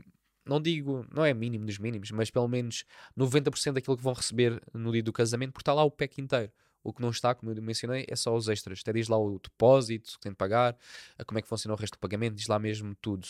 não 0.45 0.61
digo, 0.61 1.05
não 1.13 1.25
é 1.25 1.33
mínimo 1.33 1.65
dos 1.65 1.77
mínimos, 1.77 2.11
mas 2.11 2.31
pelo 2.31 2.47
menos 2.47 2.85
90% 3.17 3.73
daquilo 3.73 3.97
que 3.97 4.03
vão 4.03 4.13
receber 4.13 4.61
no 4.73 4.91
dia 4.91 5.03
do 5.03 5.13
casamento, 5.13 5.51
porque 5.51 5.63
está 5.63 5.73
lá 5.73 5.83
o 5.83 5.91
pack 5.91 6.21
inteiro. 6.21 6.51
O 6.83 6.93
que 6.93 7.01
não 7.01 7.09
está, 7.09 7.35
como 7.35 7.51
eu 7.51 7.61
mencionei, 7.61 8.05
é 8.07 8.15
só 8.15 8.33
os 8.33 8.47
extras. 8.47 8.79
Até 8.81 8.93
diz 8.93 9.09
lá 9.09 9.17
o 9.17 9.39
depósito 9.39 10.13
que 10.13 10.21
tem 10.21 10.31
de 10.31 10.37
pagar, 10.37 10.77
como 11.25 11.37
é 11.37 11.41
que 11.41 11.47
funciona 11.47 11.73
o 11.73 11.77
resto 11.77 11.95
do 11.95 11.99
pagamento, 11.99 12.35
diz 12.35 12.47
lá 12.47 12.57
mesmo 12.57 12.95
tudo. 13.01 13.27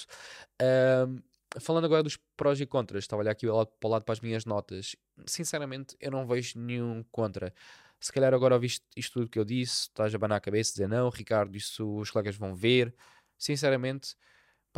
Um, 0.62 1.20
falando 1.60 1.86
agora 1.86 2.04
dos 2.04 2.18
prós 2.36 2.62
e 2.62 2.66
contras, 2.66 3.04
estava 3.04 3.22
a 3.22 3.24
olhar 3.24 3.32
aqui 3.32 3.48
para 3.48 3.88
o 3.88 3.92
lado 3.92 4.04
para 4.04 4.14
as 4.14 4.20
minhas 4.20 4.46
notas. 4.46 4.96
Sinceramente, 5.26 5.96
eu 6.00 6.12
não 6.12 6.28
vejo 6.28 6.60
nenhum 6.60 7.04
contra. 7.12 7.52
Se 8.00 8.12
calhar 8.12 8.32
agora 8.32 8.54
ouviste 8.54 8.86
isto 8.96 9.14
tudo 9.14 9.30
que 9.30 9.40
eu 9.40 9.46
disse, 9.46 9.84
estás 9.84 10.14
a 10.14 10.18
banar 10.20 10.36
a 10.36 10.42
cabeça 10.42 10.74
dizer 10.74 10.88
não, 10.88 11.10
Ricardo, 11.10 11.56
isso 11.58 11.98
os 11.98 12.12
colegas 12.12 12.36
vão 12.36 12.54
ver. 12.54 12.94
Sinceramente, 13.40 14.16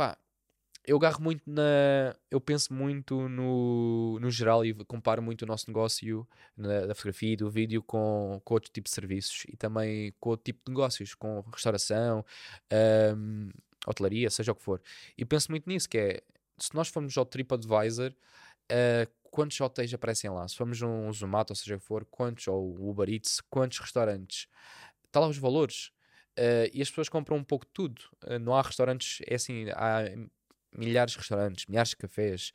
pá, 0.00 0.16
eu 0.86 0.96
agarro 0.96 1.22
muito 1.22 1.42
na. 1.46 2.16
Eu 2.30 2.40
penso 2.40 2.72
muito 2.72 3.28
no, 3.28 4.18
no 4.18 4.30
geral 4.30 4.64
e 4.64 4.72
comparo 4.86 5.20
muito 5.20 5.42
o 5.42 5.46
nosso 5.46 5.68
negócio 5.68 6.26
na, 6.56 6.86
da 6.86 6.94
fotografia 6.94 7.34
e 7.34 7.36
do 7.36 7.50
vídeo 7.50 7.82
com, 7.82 8.40
com 8.42 8.54
outro 8.54 8.70
tipo 8.72 8.86
de 8.88 8.94
serviços 8.94 9.44
e 9.48 9.56
também 9.58 10.14
com 10.18 10.30
outro 10.30 10.44
tipo 10.44 10.60
de 10.64 10.70
negócios, 10.70 11.14
com 11.14 11.42
restauração, 11.52 12.24
um, 13.14 13.50
hotelaria, 13.86 14.30
seja 14.30 14.52
o 14.52 14.54
que 14.54 14.62
for. 14.62 14.80
E 15.18 15.24
penso 15.26 15.50
muito 15.50 15.68
nisso, 15.68 15.86
que 15.86 15.98
é 15.98 16.22
se 16.56 16.74
nós 16.74 16.88
formos 16.88 17.16
ao 17.18 17.26
TripAdvisor, 17.26 18.10
uh, 18.10 19.10
quantos 19.24 19.60
hotéis 19.60 19.92
aparecem 19.92 20.30
lá? 20.30 20.48
Se 20.48 20.56
formos 20.56 20.80
um 20.80 21.12
Zomato, 21.12 21.52
ou 21.52 21.56
seja 21.56 21.76
o 21.76 21.78
que 21.78 21.84
for, 21.84 22.06
quantos, 22.06 22.48
ou 22.48 22.88
Uber 22.88 23.08
Eats, 23.10 23.42
quantos 23.50 23.78
restaurantes? 23.78 24.48
Está 25.04 25.20
lá 25.20 25.28
os 25.28 25.36
valores. 25.36 25.92
Uh, 26.38 26.70
e 26.72 26.80
as 26.80 26.88
pessoas 26.88 27.08
compram 27.08 27.36
um 27.36 27.44
pouco 27.44 27.66
de 27.66 27.72
tudo. 27.72 28.02
Uh, 28.24 28.38
não 28.38 28.54
há 28.54 28.62
restaurantes, 28.62 29.20
é 29.26 29.34
assim, 29.34 29.66
há 29.70 30.04
milhares 30.72 31.12
de 31.12 31.18
restaurantes, 31.18 31.66
milhares 31.66 31.90
de 31.90 31.96
cafés. 31.96 32.52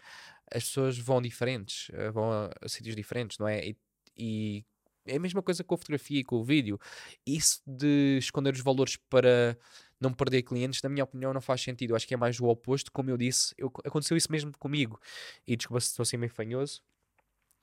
As 0.51 0.63
pessoas 0.65 0.97
vão 0.97 1.21
diferentes, 1.21 1.89
uh, 1.89 2.11
vão 2.11 2.31
a, 2.31 2.51
a, 2.61 2.69
sítios 2.69 2.95
diferentes, 2.95 3.37
não 3.37 3.47
é? 3.47 3.67
E, 3.67 3.77
e, 4.17 4.65
é 5.05 5.17
a 5.17 5.19
mesma 5.19 5.41
coisa 5.43 5.63
com 5.63 5.75
a 5.75 5.77
fotografia 5.77 6.19
e 6.19 6.23
com 6.23 6.37
o 6.37 6.43
vídeo. 6.43 6.79
Isso 7.25 7.61
de 7.65 8.17
esconder 8.17 8.53
os 8.53 8.61
valores 8.61 8.97
para 9.09 9.57
não 9.99 10.11
perder 10.11 10.41
clientes, 10.41 10.81
na 10.81 10.89
minha 10.89 11.03
opinião, 11.03 11.31
não 11.31 11.41
faz 11.41 11.61
sentido. 11.61 11.91
Eu 11.91 11.95
acho 11.95 12.07
que 12.07 12.13
é 12.15 12.17
mais 12.17 12.39
o 12.39 12.45
oposto. 12.45 12.91
Como 12.91 13.09
eu 13.11 13.17
disse, 13.17 13.53
eu, 13.55 13.71
aconteceu 13.83 14.17
isso 14.17 14.31
mesmo 14.31 14.51
comigo. 14.57 14.99
E 15.45 15.55
desculpa 15.55 15.79
se 15.79 15.89
estou 15.89 16.01
assim 16.01 16.17
meio 16.17 16.31
fanhoso. 16.31 16.81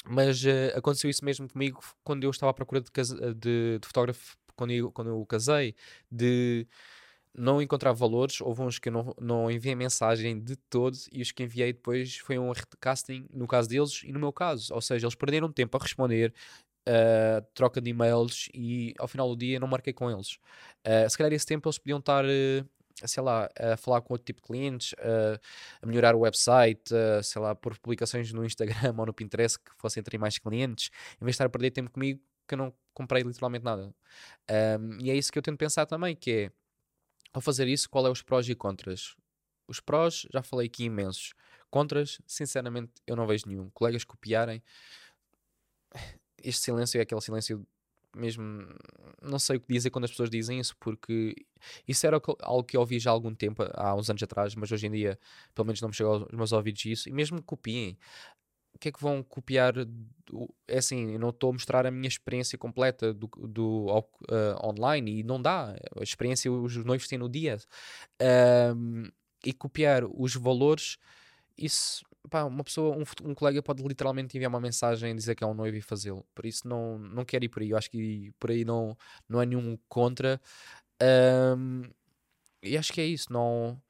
Mas 0.05 0.44
aconteceu 0.77 1.09
isso 1.11 1.25
mesmo 1.25 1.48
comigo 1.48 1.81
quando 2.05 2.25
eu 2.25 2.31
estava 2.31 2.51
à 2.51 2.55
procura 2.55 2.81
de, 2.81 2.90
de, 3.35 3.79
de 3.79 3.87
fotógrafo 3.87 4.37
quando 4.62 4.70
eu, 4.70 4.92
quando 4.92 5.09
eu 5.11 5.27
casei, 5.27 5.75
de 6.11 6.66
não 7.35 7.62
encontrava 7.62 7.96
valores, 7.98 8.40
houve 8.40 8.62
uns 8.62 8.79
que 8.79 8.88
eu 8.88 8.92
não, 8.92 9.14
não 9.18 9.51
enviei 9.51 9.75
mensagem 9.75 10.38
de 10.38 10.55
todo 10.55 10.96
e 11.11 11.22
os 11.22 11.33
que 11.33 11.42
enviei 11.42 11.72
depois 11.72 12.18
foi 12.18 12.38
um 12.38 12.53
recasting 12.53 13.27
no 13.33 13.46
caso 13.46 13.68
deles 13.68 14.03
e 14.05 14.12
no 14.12 14.20
meu 14.20 14.33
caso. 14.33 14.72
Ou 14.75 14.81
seja, 14.81 15.07
eles 15.07 15.14
perderam 15.14 15.51
tempo 15.51 15.77
a 15.77 15.81
responder, 15.81 16.33
uh, 16.88 17.42
troca 17.55 17.81
de 17.81 17.90
e-mails 17.90 18.48
e 18.55 18.94
ao 18.98 19.09
final 19.09 19.29
do 19.29 19.37
dia 19.37 19.59
não 19.59 19.66
marquei 19.66 19.92
com 19.92 20.11
eles. 20.11 20.35
Uh, 20.87 21.09
se 21.09 21.16
calhar 21.16 21.33
esse 21.33 21.46
tempo 21.46 21.66
eles 21.68 21.79
podiam 21.79 21.98
estar, 21.98 22.25
uh, 22.25 22.68
sei 23.07 23.22
lá, 23.22 23.48
a 23.59 23.77
falar 23.79 24.03
com 24.03 24.12
outro 24.12 24.27
tipo 24.27 24.42
de 24.42 24.46
clientes, 24.46 24.94
a 25.83 25.87
melhorar 25.87 26.14
o 26.14 26.20
website, 26.20 26.90
sei 27.25 27.40
lá, 27.40 27.55
por 27.55 27.77
publicações 27.79 28.31
no 28.33 28.44
Instagram 28.44 28.77
ou 28.96 29.07
no 29.07 29.12
Pinterest 29.12 29.59
que 29.59 29.72
fossem 29.79 30.03
ter 30.03 30.18
mais 30.18 30.38
clientes, 30.38 30.90
em 31.16 31.25
vez 31.25 31.33
de 31.33 31.37
estar 31.37 31.46
a 31.46 31.48
perder 31.48 31.70
tempo 31.70 31.90
comigo 31.90 32.20
que 32.53 32.55
eu 32.55 32.59
não 32.59 32.75
comprei 32.93 33.23
literalmente 33.23 33.65
nada. 33.65 33.95
Um, 34.79 34.99
e 35.01 35.11
é 35.11 35.17
isso 35.17 35.33
que 35.33 35.38
eu 35.38 35.43
tento 35.43 35.57
pensar 35.57 35.87
também, 35.87 36.15
que 36.15 36.31
é 36.31 36.53
ao 37.33 37.41
fazer 37.41 37.67
isso, 37.67 37.88
qual 37.88 38.07
é 38.07 38.11
os 38.11 38.21
prós 38.21 38.47
e 38.49 38.55
contras? 38.55 39.17
Os 39.67 39.81
prós, 39.81 40.27
já 40.31 40.43
falei 40.43 40.67
aqui 40.67 40.85
imensos. 40.85 41.33
Contras, 41.71 42.21
sinceramente, 42.27 42.93
eu 43.07 43.17
não 43.17 43.27
vejo 43.27 43.45
nenhum. 43.47 43.71
Colegas 43.71 44.05
copiarem. 44.05 44.62
Este 46.45 46.61
silêncio 46.61 46.99
é 46.99 47.03
aquele 47.03 47.21
silêncio 47.21 47.65
mesmo. 48.15 48.67
Não 49.23 49.38
sei 49.38 49.57
o 49.57 49.61
que 49.61 49.73
dizer 49.73 49.91
quando 49.91 50.05
as 50.05 50.11
pessoas 50.11 50.29
dizem 50.29 50.59
isso, 50.59 50.77
porque 50.79 51.37
isso 51.87 52.05
era 52.05 52.21
algo 52.41 52.65
que 52.65 52.77
eu 52.77 52.81
ouvi 52.81 52.99
já 52.99 53.11
há 53.11 53.12
algum 53.12 53.33
tempo, 53.33 53.62
há 53.75 53.95
uns 53.95 54.11
anos 54.11 54.23
atrás, 54.25 54.57
mas 54.57 54.73
hoje 54.73 54.88
em 54.88 54.91
dia, 54.91 55.19
pelo 55.55 55.67
menos, 55.67 55.81
não 55.81 55.88
me 55.88 55.95
chegou 55.95 56.15
aos 56.15 56.33
meus 56.33 56.51
ouvidos 56.51 56.85
isso. 56.85 57.09
E 57.09 57.12
mesmo 57.12 57.41
copiem, 57.43 57.97
que 58.83 58.88
é 58.88 58.92
que 58.92 59.01
vão 59.01 59.23
copiar? 59.23 59.73
Do, 59.73 60.55
é 60.66 60.79
assim, 60.79 61.12
eu 61.12 61.18
não 61.18 61.29
estou 61.29 61.51
a 61.51 61.53
mostrar 61.53 61.87
a 61.87 61.90
minha 61.90 62.09
experiência 62.09 62.59
completa 62.59 63.14
do, 63.14 63.29
do 63.29 63.87
uh, 63.87 64.66
online 64.66 65.21
e 65.21 65.23
não 65.23 65.40
dá. 65.40 65.77
A 65.97 66.03
experiência 66.03 66.51
os 66.51 66.77
noivos 66.79 67.07
têm 67.07 67.18
no 67.18 67.29
dia. 67.29 67.59
Um, 68.77 69.05
e 69.45 69.53
copiar 69.53 70.05
os 70.05 70.35
valores, 70.35 70.99
isso, 71.57 72.05
pá, 72.31 72.45
uma 72.45 72.64
pessoa, 72.64 72.97
um, 72.97 73.05
um, 73.29 73.35
colega 73.35 73.62
pode 73.62 73.83
literalmente 73.83 74.37
enviar 74.37 74.49
uma 74.51 74.61
mensagem 74.61 75.14
dizer 75.14 75.35
que 75.35 75.45
é 75.45 75.47
um 75.47 75.55
noivo 75.55 75.77
e 75.77 75.83
fazê-lo. 75.83 76.27
Por 76.35 76.45
isso 76.45 76.66
não, 76.66 76.99
não 76.99 77.25
quero 77.25 77.45
ir 77.45 77.49
por 77.49 77.62
aí. 77.62 77.71
Eu 77.71 77.77
acho 77.77 77.90
que 77.90 78.33
por 78.38 78.51
aí 78.51 78.64
não, 78.64 78.97
não 79.29 79.38
há 79.38 79.47
nenhum 79.47 79.79
contra. 79.88 80.40
Um, 81.01 81.83
e 82.62 82.77
acho 82.77 82.92
que 82.92 83.01
é 83.01 83.07
isso. 83.07 83.33
Não, 83.33 83.81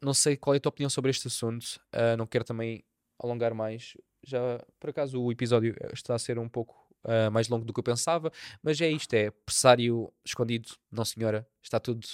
não 0.00 0.14
sei 0.14 0.36
qual 0.36 0.54
é 0.54 0.56
a 0.58 0.60
tua 0.60 0.70
opinião 0.70 0.90
sobre 0.90 1.10
este 1.10 1.28
assunto. 1.28 1.80
Uh, 1.94 2.16
não 2.16 2.26
quero 2.26 2.44
também 2.44 2.82
alongar 3.22 3.54
mais. 3.54 3.96
Já, 4.22 4.62
por 4.78 4.90
acaso, 4.90 5.22
o 5.22 5.32
episódio 5.32 5.74
está 5.92 6.14
a 6.14 6.18
ser 6.18 6.38
um 6.38 6.48
pouco 6.48 6.74
uh, 7.04 7.30
mais 7.30 7.48
longo 7.48 7.64
do 7.64 7.72
que 7.72 7.80
eu 7.80 7.84
pensava, 7.84 8.32
mas 8.62 8.80
é 8.80 8.90
isto: 8.90 9.12
é 9.14 9.30
pressário 9.30 10.12
escondido, 10.24 10.70
não 10.90 11.04
senhora, 11.04 11.46
está 11.62 11.78
tudo 11.78 12.06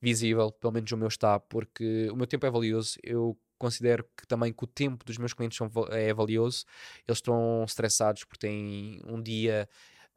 visível, 0.00 0.52
pelo 0.52 0.72
menos 0.72 0.90
o 0.92 0.96
meu 0.96 1.08
está, 1.08 1.40
porque 1.40 2.08
o 2.10 2.16
meu 2.16 2.26
tempo 2.26 2.46
é 2.46 2.50
valioso. 2.50 2.98
Eu 3.02 3.36
considero 3.58 4.04
que 4.16 4.26
também 4.26 4.52
que 4.52 4.64
o 4.64 4.66
tempo 4.66 5.04
dos 5.04 5.18
meus 5.18 5.32
clientes 5.32 5.58
são, 5.58 5.70
é 5.90 6.12
valioso. 6.14 6.64
Eles 7.06 7.18
estão 7.18 7.64
estressados 7.64 8.24
porque 8.24 8.46
têm 8.46 9.00
um 9.04 9.20
dia 9.20 9.68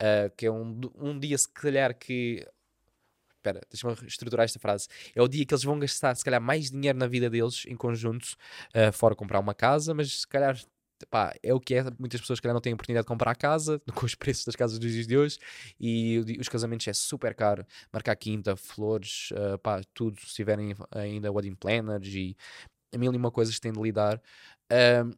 uh, 0.02 0.36
que 0.36 0.46
é 0.46 0.52
um, 0.52 0.80
um 0.96 1.20
dia, 1.20 1.38
se 1.38 1.50
calhar, 1.50 1.98
que 1.98 2.48
espera, 3.42 3.62
deixa-me 3.70 3.96
estruturar 4.08 4.46
esta 4.46 4.60
frase. 4.60 4.88
É 5.16 5.22
o 5.22 5.28
dia 5.28 5.46
que 5.46 5.54
eles 5.54 5.64
vão 5.64 5.80
gastar, 5.80 6.16
se 6.16 6.24
calhar, 6.24 6.40
mais 6.40 6.70
dinheiro 6.70 6.98
na 6.98 7.08
vida 7.08 7.30
deles 7.30 7.66
em 7.68 7.76
conjunto, 7.76 8.36
uh, 8.76 8.92
fora 8.94 9.16
comprar 9.16 9.40
uma 9.40 9.54
casa, 9.54 9.94
mas 9.94 10.22
se 10.22 10.28
calhar. 10.28 10.58
Pá, 11.10 11.34
é 11.42 11.52
o 11.52 11.60
que 11.60 11.74
é. 11.74 11.84
Muitas 11.98 12.22
pessoas, 12.22 12.40
calhar, 12.40 12.54
não 12.54 12.62
têm 12.62 12.74
a 12.74 12.76
oportunidade 12.76 13.06
de 13.06 13.08
comprar 13.08 13.36
casa 13.36 13.82
com 13.96 14.06
os 14.06 14.14
preços 14.14 14.46
das 14.46 14.56
casas 14.56 14.78
dos 14.78 14.92
dias 14.92 15.08
de 15.08 15.18
hoje 15.18 15.40
e 15.80 16.38
os 16.40 16.48
casamentos 16.48 16.88
é 16.88 16.94
super 16.94 17.34
caro. 17.34 17.66
Marcar 17.92 18.16
quinta, 18.16 18.56
flores, 18.56 19.30
uh, 19.32 19.58
pá, 19.58 19.82
tudo. 19.96 20.20
Se 20.22 20.36
tiverem 20.36 20.76
ainda 20.92 21.32
wedding 21.32 21.56
planners 21.56 22.08
e 22.14 22.38
a 22.94 23.00
mil 23.00 23.12
e 23.12 23.18
uma 23.18 23.32
coisas 23.32 23.56
que 23.56 23.62
têm 23.62 23.72
de 23.72 23.82
lidar. 23.82 24.22
Uh, 24.72 25.12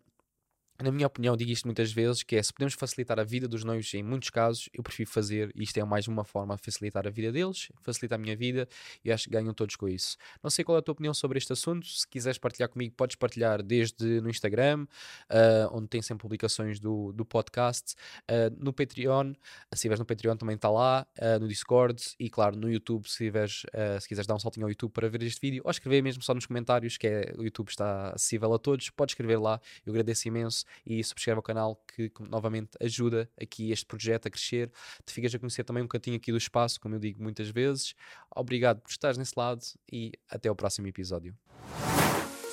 na 0.81 0.91
minha 0.91 1.07
opinião, 1.07 1.38
digo 1.38 1.51
isto 1.51 1.65
muitas 1.65 1.91
vezes, 1.91 2.23
que 2.23 2.36
é 2.36 2.43
se 2.43 2.51
podemos 2.51 2.73
facilitar 2.73 3.19
a 3.19 3.23
vida 3.23 3.47
dos 3.47 3.63
noivos 3.63 3.93
em 3.93 4.01
muitos 4.01 4.29
casos, 4.29 4.69
eu 4.73 4.81
prefiro 4.81 5.09
fazer, 5.09 5.51
isto 5.55 5.77
é 5.77 5.83
mais 5.83 6.07
uma 6.07 6.23
forma 6.23 6.55
de 6.55 6.62
facilitar 6.62 7.05
a 7.07 7.09
vida 7.09 7.31
deles, 7.31 7.71
facilitar 7.81 8.17
a 8.17 8.21
minha 8.21 8.36
vida 8.36 8.67
e 9.03 9.12
acho 9.12 9.25
que 9.25 9.29
ganham 9.29 9.53
todos 9.53 9.75
com 9.75 9.88
isso. 9.88 10.17
Não 10.41 10.49
sei 10.49 10.65
qual 10.65 10.77
é 10.77 10.79
a 10.79 10.81
tua 10.81 10.93
opinião 10.93 11.13
sobre 11.13 11.38
este 11.38 11.53
assunto, 11.53 11.86
se 11.86 12.07
quiseres 12.07 12.38
partilhar 12.38 12.69
comigo, 12.69 12.93
podes 12.95 13.15
partilhar 13.15 13.62
desde 13.62 14.19
no 14.21 14.29
Instagram, 14.29 14.83
uh, 15.29 15.77
onde 15.77 15.88
tem 15.88 16.01
sempre 16.01 16.23
publicações 16.23 16.79
do, 16.79 17.12
do 17.13 17.23
podcast, 17.23 17.93
uh, 18.23 18.55
no 18.57 18.73
Patreon, 18.73 19.33
se 19.33 19.75
estiveres 19.75 19.99
no 19.99 20.05
Patreon 20.05 20.36
também 20.36 20.55
está 20.55 20.69
lá, 20.69 21.05
uh, 21.19 21.39
no 21.39 21.47
Discord 21.47 22.01
e 22.19 22.29
claro 22.29 22.55
no 22.55 22.71
YouTube, 22.71 23.07
se, 23.07 23.17
tiveres, 23.17 23.65
se 24.01 24.07
quiseres 24.07 24.27
dar 24.27 24.36
um 24.36 24.39
saltinho 24.39 24.65
ao 24.65 24.69
YouTube 24.69 24.91
para 24.91 25.07
ver 25.07 25.21
este 25.23 25.39
vídeo, 25.39 25.62
ou 25.63 25.71
escrever 25.71 26.01
mesmo 26.01 26.23
só 26.23 26.33
nos 26.33 26.45
comentários, 26.45 26.97
que 26.97 27.07
é, 27.07 27.33
o 27.38 27.43
YouTube 27.43 27.69
está 27.69 28.09
acessível 28.09 28.53
a 28.53 28.59
todos, 28.59 28.89
podes 28.89 29.13
escrever 29.13 29.38
lá, 29.38 29.59
eu 29.86 29.91
agradeço 29.91 30.27
imenso 30.27 30.62
e 30.86 31.04
subscreve 31.04 31.39
o 31.39 31.43
canal 31.43 31.82
que 31.95 32.12
novamente 32.19 32.71
ajuda 32.82 33.30
aqui 33.41 33.71
este 33.71 33.86
projeto 33.86 34.28
a 34.28 34.32
crescer. 34.32 34.71
Te 35.06 35.13
ficas 35.13 35.34
a 35.34 35.39
conhecer 35.39 35.63
também 35.63 35.84
um 35.84 35.88
cantinho 35.88 36.17
aqui 36.17 36.32
do 36.32 36.38
espaço, 36.38 36.80
como 36.80 36.95
eu 36.95 36.99
digo 36.99 37.21
muitas 37.21 37.49
vezes. 37.49 37.95
Obrigado 38.36 38.82
por 38.82 38.89
estares 38.89 39.17
nesse 39.17 39.34
lado 39.38 39.62
e 39.91 40.12
até 40.30 40.49
o 40.49 40.56
próximo 40.56 40.88
episódio. 40.88 41.36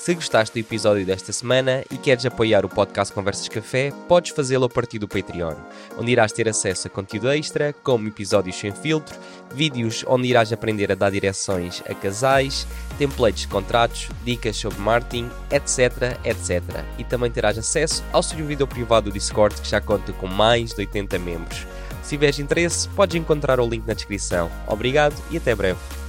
Se 0.01 0.15
gostaste 0.15 0.55
do 0.55 0.65
episódio 0.65 1.05
desta 1.05 1.31
semana 1.31 1.85
e 1.91 1.99
queres 1.99 2.25
apoiar 2.25 2.65
o 2.65 2.71
podcast 2.71 3.13
Conversas 3.13 3.49
Café, 3.49 3.93
podes 4.09 4.33
fazê-lo 4.33 4.65
a 4.65 4.69
partir 4.69 4.99
do 4.99 5.07
Patreon, 5.07 5.55
onde 5.99 6.11
irás 6.11 6.33
ter 6.33 6.49
acesso 6.49 6.87
a 6.87 6.91
conteúdo 6.91 7.31
extra, 7.31 7.75
como 7.75 8.09
episódios 8.09 8.57
sem 8.57 8.73
filtro, 8.73 9.15
vídeos 9.55 10.03
onde 10.09 10.27
irás 10.27 10.55
aprender 10.55 10.91
a 10.91 10.95
dar 10.95 11.11
direções 11.11 11.83
a 11.87 11.93
casais, 11.95 12.67
templates 12.97 13.43
de 13.43 13.49
contratos, 13.49 14.09
dicas 14.25 14.57
sobre 14.57 14.81
marketing, 14.81 15.29
etc, 15.51 16.19
etc. 16.25 16.63
E 16.97 17.05
também 17.05 17.31
terás 17.31 17.59
acesso 17.59 18.03
ao 18.11 18.23
servidor 18.23 18.69
privado 18.69 19.11
do 19.11 19.13
Discord 19.13 19.61
que 19.61 19.69
já 19.69 19.83
conta 19.83 20.15
com 20.15 20.27
mais 20.27 20.71
de 20.71 20.81
80 20.81 21.19
membros. 21.19 21.67
Se 22.03 22.17
tiveres 22.17 22.39
interesse, 22.39 22.89
podes 22.89 23.17
encontrar 23.17 23.61
o 23.61 23.69
link 23.69 23.87
na 23.87 23.93
descrição. 23.93 24.51
Obrigado 24.67 25.15
e 25.31 25.37
até 25.37 25.55
breve. 25.55 26.00